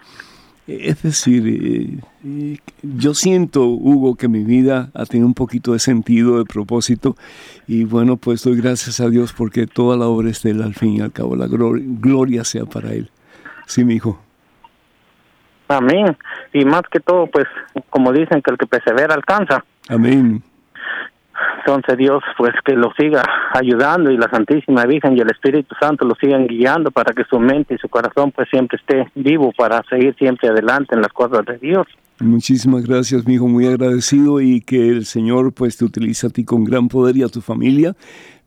[0.67, 5.79] es decir, eh, eh, yo siento, Hugo, que mi vida ha tenido un poquito de
[5.79, 7.15] sentido, de propósito,
[7.67, 10.73] y bueno, pues doy gracias a Dios porque toda la obra es de él al
[10.73, 13.11] fin y al cabo, la gloria, sea para él.
[13.67, 14.19] Sí, mi hijo.
[15.67, 16.17] Amén.
[16.53, 17.45] Y más que todo, pues,
[17.89, 19.63] como dicen, que el que persevera alcanza.
[19.89, 20.43] Amén.
[21.59, 23.23] Entonces Dios pues que lo siga
[23.53, 27.39] ayudando y la Santísima Virgen y el Espíritu Santo lo sigan guiando para que su
[27.39, 31.45] mente y su corazón pues siempre esté vivo para seguir siempre adelante en las cosas
[31.45, 31.87] de Dios.
[32.19, 36.45] Muchísimas gracias, mi hijo, muy agradecido y que el Señor pues te utilice a ti
[36.45, 37.93] con gran poder y a tu familia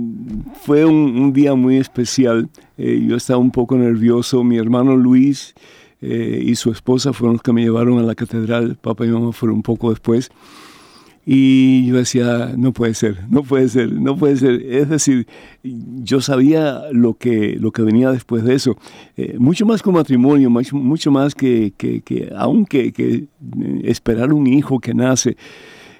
[0.60, 2.50] fue un, día muy especial.
[2.76, 4.44] Eh, yo estaba un poco nervioso.
[4.44, 5.54] Mi hermano Luis
[6.02, 8.76] eh, y su esposa fueron los que me llevaron a la catedral.
[8.76, 10.30] Papá y mamá fueron un poco después.
[11.26, 14.62] Y yo decía, no puede ser, no puede ser, no puede ser.
[14.62, 15.26] Es decir,
[15.62, 18.76] yo sabía lo que, lo que venía después de eso.
[19.16, 23.26] Eh, mucho más que matrimonio, mucho, mucho más que, que, que aunque que eh,
[23.84, 25.38] esperar un hijo que nace,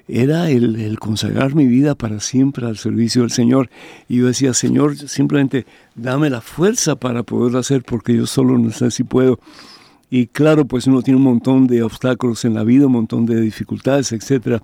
[0.07, 3.71] era el, el, consagrar mi vida para siempre al servicio del Señor.
[4.11, 5.65] Y yo decía, Señor, simplemente
[5.95, 9.39] dame la fuerza para poderlo hacer porque yo solo no sé si puedo.
[10.11, 13.41] Y claro, pues uno tiene un montón de obstáculos en la vida, un montón de
[13.41, 14.63] dificultades, etcétera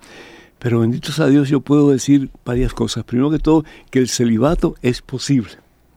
[0.60, 3.04] pero bendito sea Dios, yo puedo decir varias cosas.
[3.04, 5.52] Primero que todo, que el celibato es posible.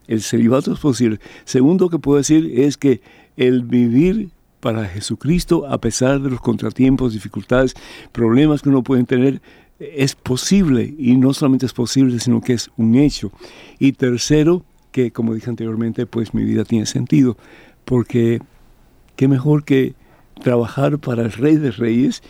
[0.08, 1.20] El celibato es posible.
[1.44, 3.02] Segundo que puedo decir es que
[3.36, 4.30] el vivir
[4.62, 7.74] para Jesucristo, a pesar de los contratiempos, dificultades,
[8.14, 9.42] problemas que uno puede tener,
[9.80, 10.96] es posible.
[10.98, 13.34] Y no solamente es posible, sino que es un hecho.
[13.80, 17.36] Y tercero, que como dije anteriormente, pues mi vida tiene sentido.
[17.84, 18.40] Porque
[19.18, 19.94] qué mejor que
[20.42, 22.24] trabajar para el Rey de Reyes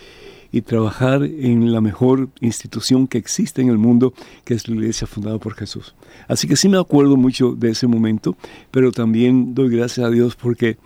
[0.53, 4.13] y trabajar en la mejor institución que existe en el mundo,
[4.45, 5.95] que es la iglesia fundada por Jesús.
[6.27, 8.37] Así que sí me acuerdo mucho de ese momento,
[8.69, 10.77] pero también doy gracias a Dios porque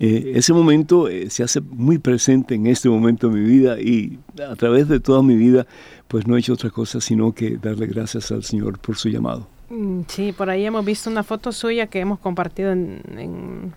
[0.00, 4.18] eh, ese momento eh, se hace muy presente en este momento de mi vida y
[4.50, 5.66] a través de toda mi vida,
[6.08, 9.46] pues no he hecho otra cosa sino que darle gracias al Señor por su llamado.
[9.68, 13.74] Mm, sí, por ahí hemos visto una foto suya que hemos compartido en,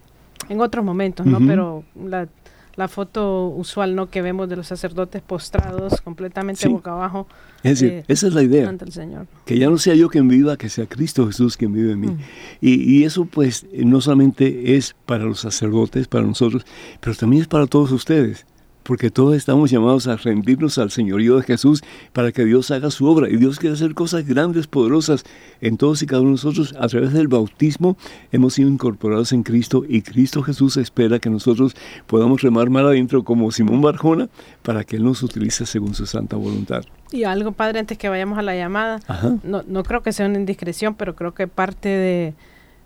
[0.50, 1.40] en, otros momentos, ¿no?
[1.46, 2.30] Pero la
[2.76, 7.28] la foto usual no que vemos de los sacerdotes postrados completamente boca abajo.
[7.64, 8.70] Es decir, eh, esa es la idea.
[8.70, 9.28] el Señor.
[9.46, 12.08] Que ya no sea yo quien viva, que sea Cristo Jesús quien vive en mí.
[12.08, 12.20] Mm.
[12.62, 16.66] Y, y, eso pues no solamente es para los sacerdotes, para nosotros,
[17.00, 18.46] pero también es para todos ustedes
[18.86, 21.84] porque todos estamos llamados a rendirnos al señorío de Jesús
[22.14, 23.28] para que Dios haga su obra.
[23.30, 25.24] Y Dios quiere hacer cosas grandes, poderosas
[25.60, 26.76] en todos y cada uno de nosotros.
[26.80, 27.98] A través del bautismo
[28.32, 31.76] hemos sido incorporados en Cristo y Cristo Jesús espera que nosotros
[32.06, 34.30] podamos remar mal adentro como Simón Barjona
[34.62, 36.84] para que Él nos utilice según su santa voluntad.
[37.12, 39.00] Y algo, Padre, antes que vayamos a la llamada,
[39.44, 42.34] no, no creo que sea una indiscreción, pero creo que parte de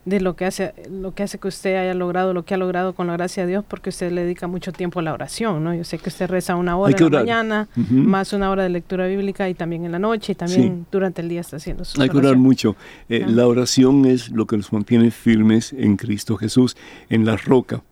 [0.05, 2.93] de lo que hace lo que hace que usted haya logrado lo que ha logrado
[2.93, 5.73] con la gracia de Dios porque usted le dedica mucho tiempo a la oración no
[5.73, 9.07] yo sé que usted reza una hora en la mañana más una hora de lectura
[9.07, 12.09] bíblica y también en la noche y también durante el día está haciendo su hay
[12.09, 12.75] que orar mucho.
[13.09, 16.75] Eh, la oración es lo que nos mantiene firmes en Cristo Jesús
[17.09, 17.83] en la roca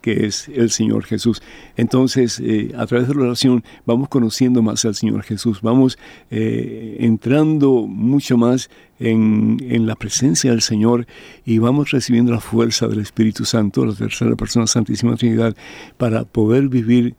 [0.00, 1.42] que es el Señor Jesús.
[1.76, 5.98] Entonces, eh, a través de la oración vamos conociendo más al Señor Jesús, vamos
[6.30, 11.06] eh, entrando mucho más en, la presencia del Señor
[11.44, 15.56] y vamos recibiendo la fuerza del Espíritu Santo, la tercera persona Santísima Trinidad,
[15.96, 17.14] para poder vivir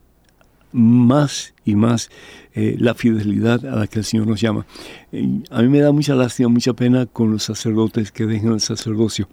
[0.72, 2.10] más y más
[2.54, 4.66] eh, la fidelidad a la que el Señor nos llama.
[5.52, 9.28] a mí me da mucha lástima, mucha pena con los sacerdotes que dejan el sacerdocio.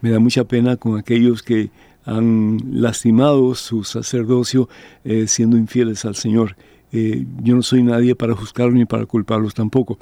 [0.00, 1.70] Me da mucha pena con aquellos que
[2.04, 4.68] han lastimado su sacerdocio
[5.04, 6.56] eh, siendo infieles al Señor.
[6.92, 9.98] Eh, yo no soy nadie para juzgarlos ni para culparlos tampoco.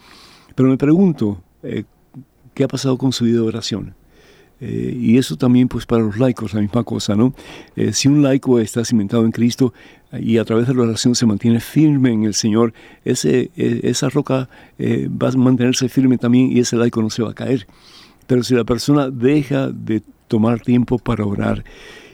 [0.55, 1.85] Pero me pregunto, eh,
[2.55, 3.95] ¿qué ha pasado con su vida de oración?
[4.63, 7.33] y eso también pues para los laicos, la misma cosa, ¿no?
[7.93, 9.73] si un laico está cimentado en Cristo
[10.13, 14.51] y a través de la oración se mantiene firme en el Señor, ese, esa roca
[14.79, 17.67] va a mantenerse firme también y ese laico no se va a caer.
[18.27, 21.65] Pero si la persona deja de tomar tiempo para orar.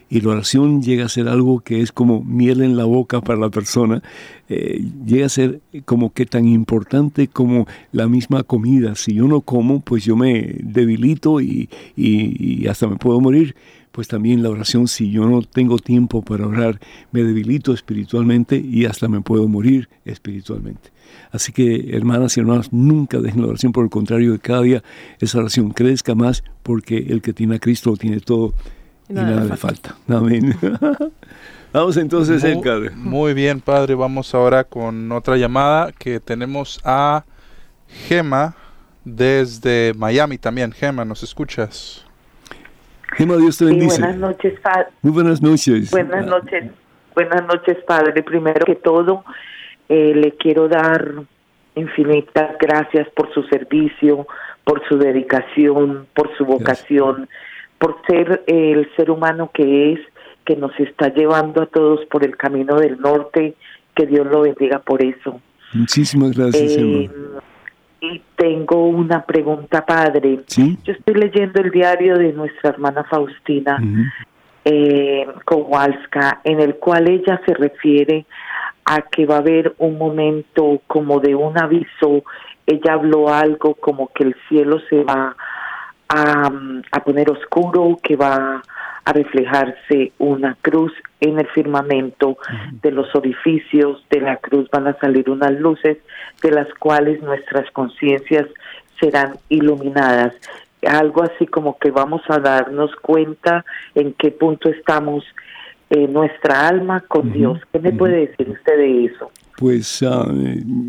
[0.09, 3.41] Y la oración llega a ser algo que es como miel en la boca para
[3.41, 4.03] la persona,
[4.49, 8.95] eh, llega a ser como que tan importante como la misma comida.
[8.95, 13.57] Si yo no como, pues yo me debilito y, y hasta me puedo morir
[13.97, 16.79] pues también la oración, si yo no tengo tiempo para orar,
[17.13, 20.91] me debilito espiritualmente y hasta me puedo morir espiritualmente.
[21.33, 24.83] Así que, hermanas y hermanos, nunca dejen la oración, por el contrario, de cada día
[25.19, 28.53] esa oración crezca más, porque el que tiene a Cristo lo tiene todo
[29.09, 29.97] y nada, le falta.
[30.09, 30.55] Amén.
[31.73, 33.95] Vamos entonces, muy, Muy bien, Padre.
[33.95, 37.25] Vamos ahora con otra llamada que tenemos a
[38.09, 38.57] Gema
[39.07, 40.71] desde Miami también.
[40.71, 42.06] Gema, ¿nos escuchas?
[43.17, 44.01] Gema, Dios te bendice.
[44.01, 44.87] buenas noches, Padre.
[45.01, 45.91] Muy buenas noches.
[45.91, 46.71] Buenas noches.
[47.15, 48.23] Buenas noches, Padre.
[48.23, 49.25] Primero que todo,
[49.89, 51.15] eh, le quiero dar
[51.77, 54.27] infinitas gracias por su servicio,
[54.65, 57.27] por su dedicación, por su vocación,
[57.79, 60.01] por ser el ser humano que es,
[60.45, 63.55] que nos está llevando a todos por el camino del norte.
[63.95, 65.41] Que Dios lo bendiga por eso.
[65.73, 67.11] Muchísimas gracias, eh,
[68.01, 70.41] Y tengo una pregunta, padre.
[70.57, 73.79] Yo estoy leyendo el diario de nuestra hermana Faustina
[74.65, 78.27] eh, Kowalska, en el cual ella se refiere
[78.85, 82.25] a que va a haber un momento como de un aviso.
[82.67, 85.37] Ella habló algo como que el cielo se va a,
[86.09, 88.63] a poner oscuro, que va
[89.07, 92.39] a reflejarse una cruz en el firmamento,
[92.83, 95.99] de los orificios de la cruz van a salir unas luces
[96.43, 98.47] de las cuales nuestras conciencias
[99.01, 100.35] serán iluminadas.
[100.85, 105.25] Algo así como que vamos a darnos cuenta en qué punto estamos
[105.91, 107.61] eh, nuestra alma con Dios.
[107.73, 109.31] ¿Qué me puede decir usted de eso?
[109.57, 110.27] Pues ah,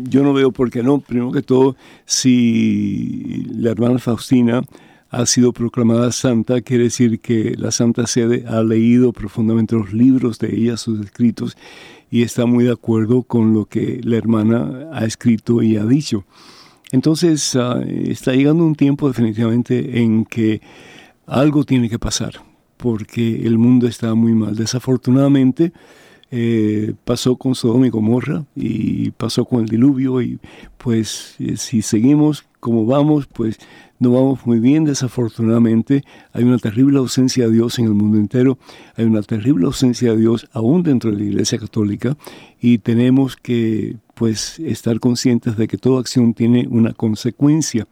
[0.08, 0.98] yo no veo por qué no.
[0.98, 4.62] Primero que todo, si la hermana Faustina
[5.10, 10.38] ha sido proclamada santa, quiere decir que la Santa Sede ha leído profundamente los libros
[10.38, 11.56] de ella, sus escritos,
[12.10, 16.24] y está muy de acuerdo con lo que la hermana ha escrito y ha dicho.
[16.92, 20.60] Entonces ah, está llegando un tiempo definitivamente en que
[21.26, 22.32] algo tiene que pasar
[22.78, 24.56] porque el mundo está muy mal.
[24.56, 25.72] Desafortunadamente
[26.30, 30.38] eh, pasó con Sodoma y Gomorra y pasó con el diluvio y
[30.76, 33.58] pues eh, si seguimos como vamos, pues
[33.98, 36.04] no vamos muy bien, desafortunadamente.
[36.32, 38.58] Hay una terrible ausencia de Dios en el mundo entero,
[38.96, 42.16] hay una terrible ausencia de Dios aún dentro de la Iglesia Católica
[42.60, 47.86] y tenemos que pues estar conscientes de que toda acción tiene una consecuencia.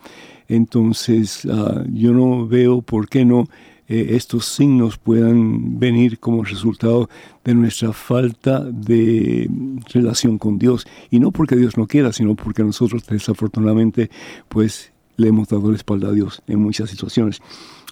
[0.48, 3.48] Entonces ah, yo no veo por qué no
[3.88, 7.08] eh, estos signos puedan venir como resultado
[7.44, 9.48] de nuestra falta de
[9.92, 10.86] relación con Dios.
[11.10, 14.10] Y no porque Dios no quiera, sino porque nosotros desafortunadamente
[14.48, 17.40] pues le hemos dado la espalda a Dios en muchas situaciones.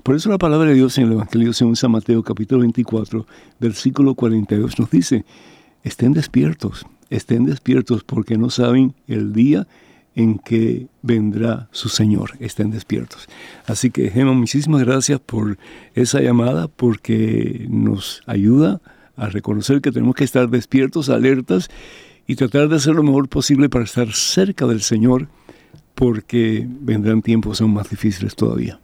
[0.03, 3.27] Por eso la palabra de Dios en el Evangelio según San Mateo capítulo 24,
[3.61, 5.25] versículo 42 nos dice,
[5.83, 9.67] estén despiertos, estén despiertos porque no saben el día
[10.15, 12.33] en que vendrá su Señor.
[12.41, 13.29] Estén despiertos.
[13.67, 15.59] Así que, Gemma, muchísimas gracias por
[15.95, 18.81] esa llamada, porque nos ayuda
[19.17, 21.69] a reconocer que tenemos que estar despiertos, alertas
[22.27, 25.29] y tratar de hacer lo mejor posible para estar cerca del Señor,
[25.95, 28.81] porque vendrán tiempos aún más difíciles todavía.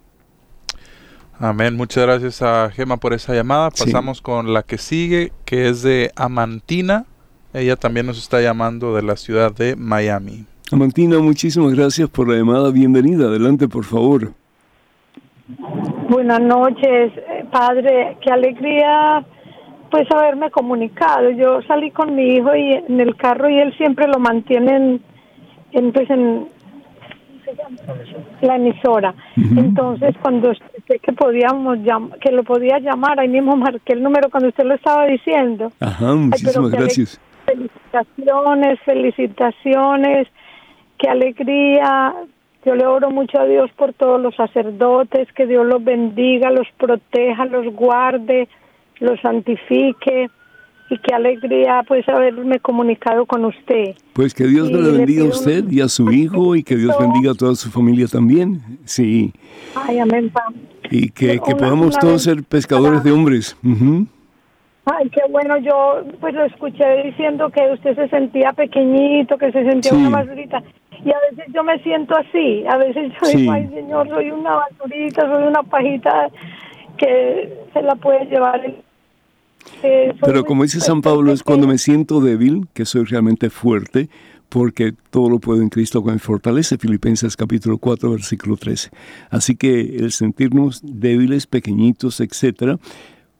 [1.38, 1.74] Amén.
[1.74, 3.70] Muchas gracias a Gema por esa llamada.
[3.70, 7.06] Pasamos con la que sigue, que es de Amantina.
[7.54, 10.44] Ella también nos está llamando de la ciudad de Miami.
[10.72, 12.70] Amantina, muchísimas gracias por la llamada.
[12.70, 13.26] Bienvenida.
[13.26, 14.32] Adelante, por favor.
[16.08, 18.16] Buenas noches, eh, padre.
[18.20, 19.24] Qué alegría
[19.90, 21.30] pues haberme comunicado.
[21.30, 25.00] Yo salí con mi hijo y en el carro y él siempre lo mantiene
[25.72, 26.46] en, pues en
[28.42, 29.14] la emisora.
[29.36, 31.78] Entonces, cuando sé que podíamos
[32.20, 35.72] que lo podía llamar, ahí mismo marqué el número cuando usted lo estaba diciendo.
[35.80, 37.20] Ajá, muchísimas gracias.
[37.46, 40.28] Felicitaciones, felicitaciones,
[41.00, 42.14] qué alegría.
[42.64, 46.68] Yo le oro mucho a Dios por todos los sacerdotes, que Dios los bendiga, los
[46.76, 48.48] proteja, los guarde,
[48.98, 50.28] los santifique
[50.90, 53.94] y qué alegría pues haberme comunicado con usted.
[54.12, 57.32] Pues que Dios le bendiga a usted y a su hijo y que Dios bendiga
[57.32, 58.60] a toda su familia también.
[58.84, 59.32] Sí.
[59.74, 60.30] Ay, amén.
[60.90, 63.56] Y que, que podamos todos ser pescadores de hombres.
[64.84, 69.64] Ay, qué bueno, yo pues lo escuché diciendo que usted se sentía pequeñito, que se
[69.64, 70.62] sentía una basurita.
[71.04, 74.56] Y a veces yo me siento así, a veces yo digo, ay Señor, soy una
[74.56, 76.28] basurita, soy una pajita
[76.98, 78.74] que se la puede llevar el
[80.24, 84.08] pero como dice San Pablo, es cuando me siento débil que soy realmente fuerte,
[84.48, 88.90] porque todo lo puedo en Cristo que me fortalece, Filipenses capítulo 4, versículo 13.
[89.30, 92.78] Así que el sentirnos débiles, pequeñitos, etcétera,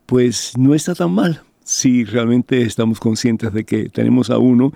[0.07, 4.73] pues no está tan mal si realmente estamos conscientes de que tenemos a uno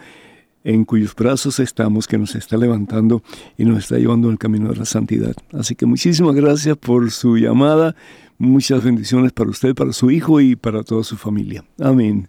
[0.64, 3.22] en cuyos brazos estamos, que nos está levantando
[3.56, 5.34] y nos está llevando el camino de la santidad.
[5.52, 7.94] Así que muchísimas gracias por su llamada.
[8.38, 11.64] Muchas bendiciones para usted, para su hijo y para toda su familia.
[11.78, 12.28] Amén.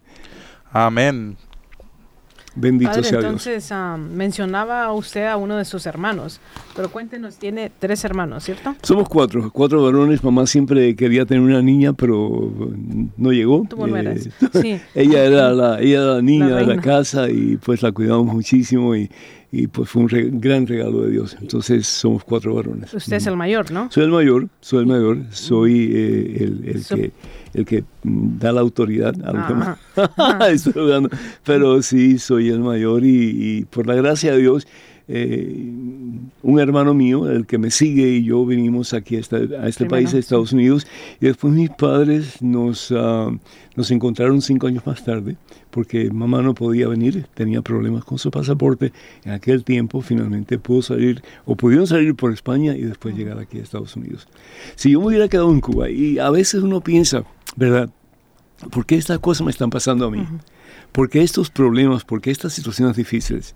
[0.70, 1.36] Amén.
[2.56, 6.40] Bendito sea entonces, ah, mencionaba usted a uno de sus hermanos,
[6.74, 8.74] pero cuéntenos, tiene tres hermanos, ¿cierto?
[8.82, 10.24] Somos cuatro, cuatro varones.
[10.24, 12.50] Mamá siempre quería tener una niña, pero
[13.16, 13.64] no llegó.
[13.64, 14.30] Eh,
[14.62, 14.80] sí.
[14.94, 18.96] ella, era la, ella era la niña de la casa y pues la cuidamos muchísimo
[18.96, 19.10] y
[19.56, 21.34] y pues fue un gran regalo de Dios.
[21.40, 22.92] Entonces somos cuatro varones.
[22.92, 23.90] Usted es el mayor, ¿no?
[23.90, 27.12] Soy el mayor, soy el mayor, soy eh, el, que,
[27.54, 29.78] el que mm, da la autoridad a los demás.
[31.44, 34.68] Pero sí, soy el mayor y, por la gracia de Dios,
[35.08, 35.70] eh,
[36.42, 39.86] un hermano mío, el que me sigue y yo vinimos aquí a este, a este
[39.86, 40.86] país, a Estados Unidos,
[41.20, 43.30] y después mis padres nos, ah,
[43.76, 45.36] nos encontraron cinco años más tarde
[45.76, 48.94] porque mamá no podía venir, tenía problemas con su pasaporte.
[49.24, 53.58] En aquel tiempo finalmente pudo salir, o pudieron salir por España y después llegar aquí
[53.58, 54.26] a Estados Unidos.
[54.74, 57.24] Si yo me hubiera quedado en Cuba, y a veces uno piensa,
[57.56, 57.90] ¿verdad?
[58.70, 60.26] ¿Por qué estas cosas me están pasando a mí?
[60.92, 62.04] ¿Por qué estos problemas?
[62.04, 63.54] ¿Por qué estas situaciones difíciles?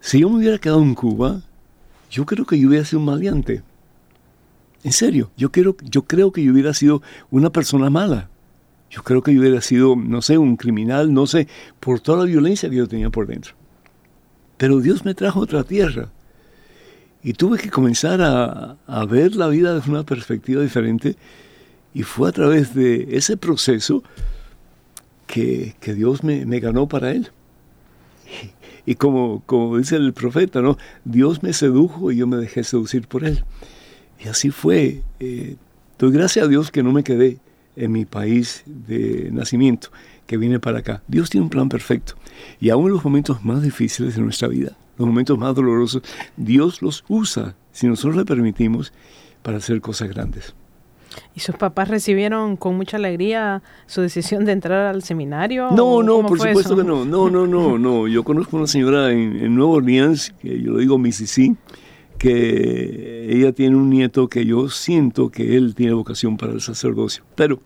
[0.00, 1.42] Si yo me hubiera quedado en Cuba,
[2.10, 3.62] yo creo que yo hubiera sido un maleante.
[4.84, 8.28] En serio, yo, creo que yo hubiera sido una persona mala.
[8.90, 11.48] Yo creo que yo hubiera sido, no sé, un criminal, no sé,
[11.80, 13.54] por toda la violencia que yo tenía por dentro.
[14.56, 16.10] Pero Dios me trajo a otra tierra.
[17.22, 21.16] Y tuve que comenzar a, ver la vida desde una perspectiva diferente.
[21.92, 24.02] Y fue a través de ese proceso
[25.26, 27.30] que, Dios me, ganó para Él.
[28.88, 30.78] Y, como, como dice el profeta, ¿no?
[31.04, 33.44] Dios me sedujo y yo me dejé seducir por Él.
[34.18, 35.02] Y así fue.
[35.20, 35.56] Eh,
[35.98, 37.36] doy gracias a Dios que no me quedé
[37.76, 39.90] en mi país de nacimiento,
[40.26, 41.02] que vine para acá.
[41.06, 42.14] Dios tiene un plan perfecto.
[42.60, 46.02] Y aún en los momentos más difíciles de nuestra vida, los momentos más dolorosos,
[46.38, 48.94] Dios los usa, si nosotros le permitimos,
[49.42, 50.54] para hacer cosas grandes.
[51.34, 55.68] ¿Y sus papás recibieron con mucha alegría su decisión de entrar al seminario?
[55.70, 57.04] No, no, por supuesto que no.
[57.04, 58.08] No, no, no, no.
[58.08, 61.56] Yo conozco una señora en, en Nueva Orleans, que yo lo digo Mississippi,
[62.18, 67.22] que ella tiene un nieto que yo siento que él tiene vocación para el sacerdocio.
[67.34, 67.60] Pero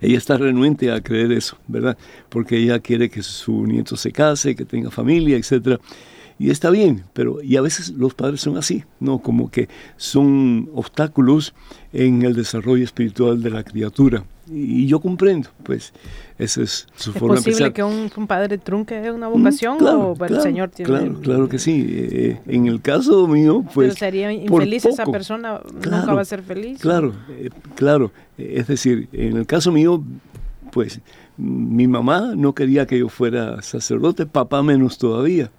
[0.00, 1.96] ella está renuente a creer eso, ¿verdad?
[2.28, 5.78] Porque ella quiere que su nieto se case, que tenga familia, etcétera.
[6.40, 9.18] Y está bien, pero y a veces los padres son así, ¿no?
[9.18, 9.68] Como que
[9.98, 11.52] son obstáculos
[11.92, 14.24] en el desarrollo espiritual de la criatura.
[14.50, 15.92] Y, yo comprendo, pues,
[16.38, 17.66] esa es su forma de pensar.
[17.66, 17.82] ¿Es posible que
[18.20, 20.88] un, padre trunque una vocación o el Señor tiene...?
[20.88, 21.86] Claro, claro que sí.
[21.86, 23.88] Eh, en el caso mío, pues...
[23.88, 26.80] Pero sería infeliz esa persona, nunca va a ser feliz.
[26.80, 28.12] Claro, eh, claro.
[28.38, 30.02] Es decir, en el caso mío,
[30.72, 31.02] pues,
[31.36, 35.50] mi mamá no quería que yo fuera sacerdote, papá menos todavía.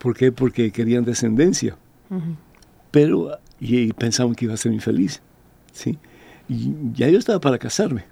[0.00, 0.32] ¿Por qué?
[0.32, 1.76] Porque querían descendencia.
[2.90, 5.20] Pero, y, pensaban que iba a ser infeliz.
[5.72, 5.98] ¿sí?
[6.48, 8.04] Y ya yo estaba para casarme.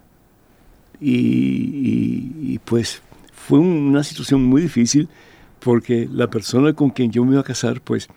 [1.01, 3.01] Y, pues
[3.33, 5.09] fue una situación muy difícil
[5.61, 8.09] porque la persona con quien yo me iba a casar, pues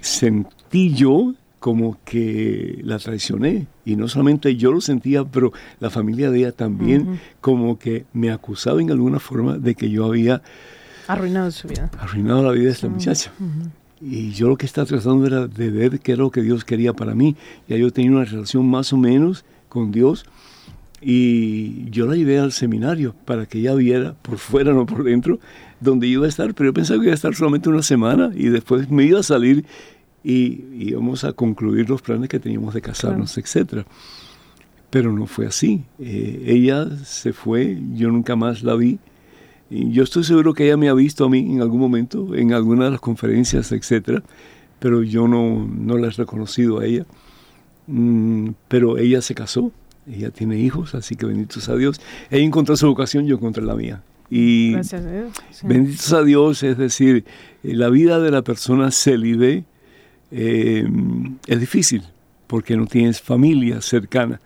[0.00, 3.68] sentí yo como que la traicioné.
[3.84, 8.32] Y no solamente yo lo sentía, pero la familia de ella también como que me
[8.32, 10.42] acusaba en alguna forma de que yo había
[11.06, 11.90] Arruinado su vida.
[11.98, 13.32] Arruinado la vida de esta muchacha.
[14.00, 16.92] y yo lo que estaba tratando era de ver qué era lo que Dios quería
[16.92, 17.36] para mí.
[17.68, 20.26] Ya yo tenía una relación más o menos con Dios
[21.06, 25.38] y yo la llevé al seminario para que ella viera por fuera, no por dentro,
[25.80, 28.48] donde iba a estar, pero yo pensaba que iba a estar solamente una semana y
[28.48, 29.66] después me iba a salir
[30.22, 33.84] y íbamos a concluir los planes que teníamos de casarnos, etcétera.
[34.88, 35.82] Pero no fue así.
[35.98, 38.98] Eh, ella se fue, yo nunca más la vi.
[39.70, 42.52] Y yo estoy seguro que ella me ha visto a mí en algún momento, en
[42.52, 44.22] alguna de las conferencias, etcétera,
[44.78, 47.06] pero yo no, no la he reconocido a ella.
[47.86, 49.72] Mm, pero ella se casó,
[50.06, 52.00] ella tiene hijos, así que benditos a Dios.
[52.30, 54.02] Ella encontró su vocación, yo encontré la mía.
[54.30, 55.32] Y Gracias a Dios.
[55.62, 57.24] benditos a Dios, es decir,
[57.62, 59.64] eh, la vida de la persona célibe
[60.30, 60.86] eh,
[61.46, 62.02] es difícil
[62.46, 64.40] porque no tienes familia cercana,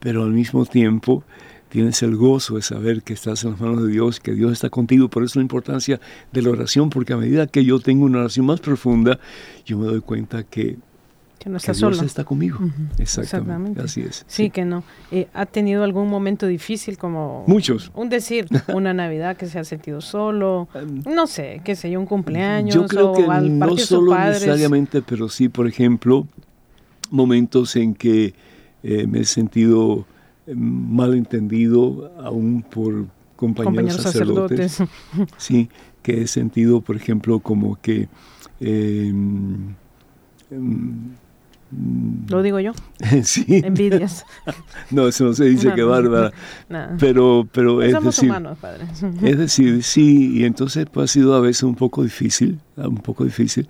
[0.00, 1.24] pero al mismo tiempo
[1.68, 4.70] tienes el gozo de saber que estás en las manos de Dios, que Dios está
[4.70, 5.08] contigo.
[5.08, 6.00] Por eso la importancia
[6.32, 9.18] de la oración, porque a medida que yo tengo una oración más profunda,
[9.64, 10.76] yo me doy cuenta que
[11.38, 12.58] que no está que Dios está conmigo.
[12.98, 13.80] Exactamente.
[13.80, 14.24] Así es.
[14.26, 14.82] Sí, que no.
[15.12, 17.44] Eh, ¿Ha tenido algún momento difícil como...
[17.46, 17.92] Muchos.
[17.94, 22.00] Un decir, una Navidad que se ha sentido solo, em, no sé, qué sé yo,
[22.00, 26.26] un cumpleaños yo creo que no solo necesariamente, pero sí, por ejemplo,
[27.10, 28.34] momentos en que
[28.82, 30.06] eh, me he sentido
[30.54, 34.78] malentendido aún por compañeros, sacerdotes.
[35.36, 35.68] sí,
[36.02, 38.08] que he sentido, por ejemplo, como que...
[38.60, 39.74] Em,
[42.28, 42.72] lo digo yo.
[43.22, 43.44] sí.
[43.48, 44.24] Envidias.
[44.90, 46.32] no, eso no se dice que bárbara.
[46.98, 48.86] Pero, pero es decir, humanos, padre.
[49.22, 53.24] es decir, sí, y entonces pues, ha sido a veces un poco difícil, un poco
[53.24, 53.68] difícil.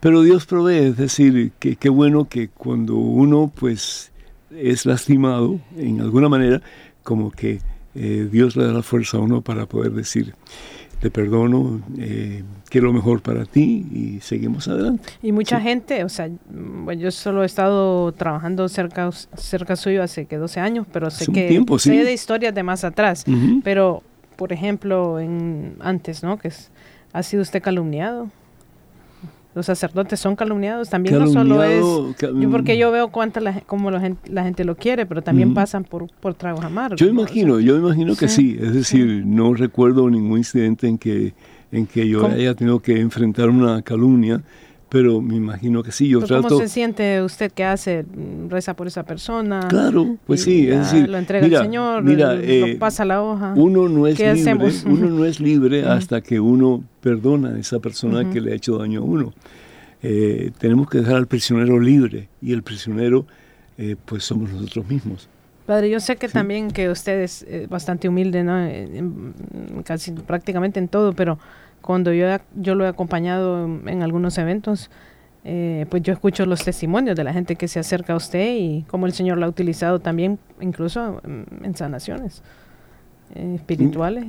[0.00, 4.12] Pero Dios provee, es decir, que qué bueno que cuando uno pues
[4.50, 6.62] es lastimado en alguna manera,
[7.02, 7.60] como que
[7.94, 10.34] eh, Dios le da la fuerza a uno para poder decir,
[11.00, 15.08] te perdono, eh, quiero lo mejor para ti y seguimos adelante.
[15.22, 20.26] Y mucha gente, o sea, bueno, yo solo he estado trabajando cerca, cerca suyo hace
[20.26, 23.24] que 12 años, pero sé que sé de historias de más atrás.
[23.62, 24.02] Pero,
[24.36, 26.38] por ejemplo, en antes, ¿no?
[26.38, 26.70] Que es,
[27.12, 28.30] ha sido usted calumniado
[29.58, 33.90] los sacerdotes son calumniados, también no solo es, yo porque yo veo cuánta la, como
[33.90, 37.00] la gente, la gente lo quiere, pero también pasan por, por tragos amargos.
[37.00, 41.34] Yo imagino, yo imagino que sí, es decir, no recuerdo ningún incidente en que,
[41.72, 44.42] en que yo haya tenido que enfrentar una calumnia,
[44.88, 46.08] pero me imagino que sí.
[46.08, 48.04] Yo pues, ¿Cómo se siente usted que hace?
[48.48, 49.60] Reza por esa persona.
[49.68, 53.52] Claro, pues sí, es decir, lo entrega al Señor, mira, lo eh, pasa la hoja.
[53.56, 58.30] Uno no es libre, uno no es libre hasta que uno perdona a esa persona
[58.30, 59.32] que le ha hecho daño a uno.
[60.02, 63.26] Eh, tenemos que dejar al prisionero libre y el prisionero,
[63.76, 65.28] eh, pues somos nosotros mismos.
[65.66, 68.56] Padre, yo sé que también que usted es bastante humilde, ¿no?
[69.84, 71.38] casi prácticamente en todo, pero
[71.88, 74.90] cuando yo, yo lo he acompañado en, algunos eventos,
[75.42, 78.84] eh, pues yo escucho los testimonios de la gente que se acerca a usted y
[78.88, 82.42] cómo el Señor lo ha utilizado también incluso en, sanaciones
[83.34, 84.26] eh, espirituales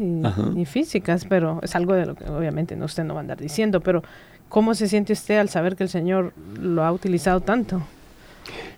[0.55, 3.41] y, físicas, pero es algo de lo que obviamente no, usted no va a andar
[3.41, 4.03] diciendo, pero
[4.47, 6.32] ¿cómo se siente usted al saber que el Señor
[6.62, 7.82] lo ha utilizado tanto?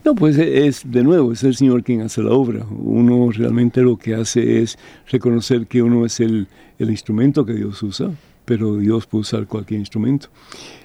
[0.03, 2.65] No, pues es de nuevo, es el Señor quien hace la obra.
[2.71, 4.79] Uno realmente lo que hace es
[5.11, 6.47] reconocer que uno es el,
[6.79, 8.09] el instrumento que Dios usa
[8.51, 10.27] pero Dios puede usar cualquier instrumento.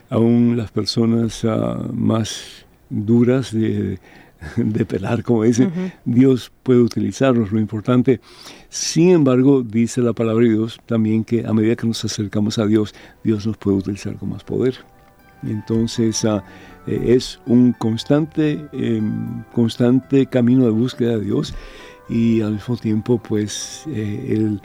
[0.09, 3.99] Aún las personas ah, más duras de,
[4.87, 7.51] pelar, como dicen, Dios puede utilizarlos.
[7.51, 8.21] Lo importante,
[8.69, 12.67] sin embargo, dice la palabra de Dios también que a medida que nos acercamos a
[12.67, 12.95] Dios,
[13.25, 14.77] Dios nos puede utilizar con más poder.
[15.43, 16.45] Entonces ah,
[16.87, 21.53] eh, es un constante, em, constante camino de búsqueda de Dios
[22.09, 24.61] y al mismo tiempo, pues, eh, el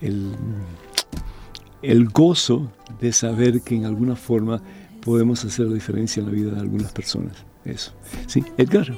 [0.00, 0.32] el
[2.08, 2.70] gozo
[3.00, 4.60] de saber que en alguna forma
[5.00, 7.44] podemos hacer la diferencia en la vida de algunas personas.
[7.64, 7.92] Eso.
[8.26, 8.92] Sí, Edgar.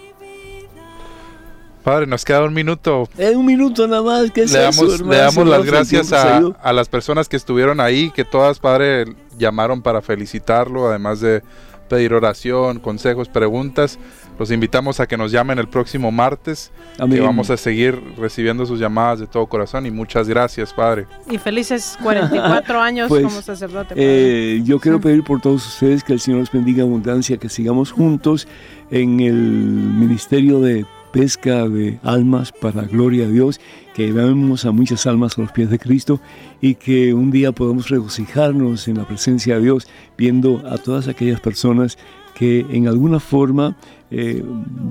[1.83, 3.09] Padre, nos queda un minuto.
[3.19, 4.31] Es un minuto nada más.
[4.31, 8.25] que le, damos, le damos las gracias a, a, las personas que estuvieron ahí, que
[8.25, 11.43] todas, Padre, llamaron para felicitarlo, además de
[11.89, 13.99] pedir oración, consejos, preguntas.
[14.39, 16.71] Los invitamos a que nos llamen el próximo martes.
[16.99, 19.87] y vamos a seguir recibiendo sus llamadas de todo corazón.
[19.87, 21.07] Y muchas gracias, Padre.
[21.31, 23.95] Y felices 44 años pues, como sacerdote.
[23.97, 27.93] Eh, yo quiero pedir por todos ustedes que el Señor nos bendiga abundancia, que sigamos
[27.93, 28.49] juntos
[28.91, 33.61] en el ministerio de pesca de almas para gloria a Dios,
[33.95, 36.21] que llevemos a muchas almas a los pies de Cristo
[36.61, 41.41] y que un día podamos regocijarnos en la presencia de Dios viendo a todas aquellas
[41.41, 41.99] personas
[42.35, 43.77] que en alguna forma
[44.15, 44.45] eh,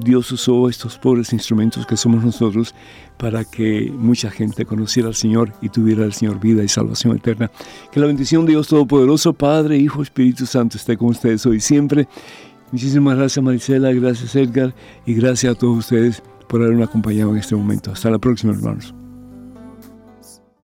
[0.03, 2.74] Dios usó estos pobres instrumentos que somos nosotros
[3.17, 7.51] para que mucha gente conociera al Señor y tuviera al Señor vida y salvación eterna.
[7.91, 11.61] Que la bendición de Dios Todopoderoso, Padre, Hijo, Espíritu Santo esté con ustedes hoy y
[11.61, 12.07] siempre.
[12.72, 14.74] Muchísimas gracias Marisela, gracias Edgar
[15.05, 17.91] y gracias a todos ustedes por haberme acompañado en este momento.
[17.91, 19.01] Hasta la próxima hermanos.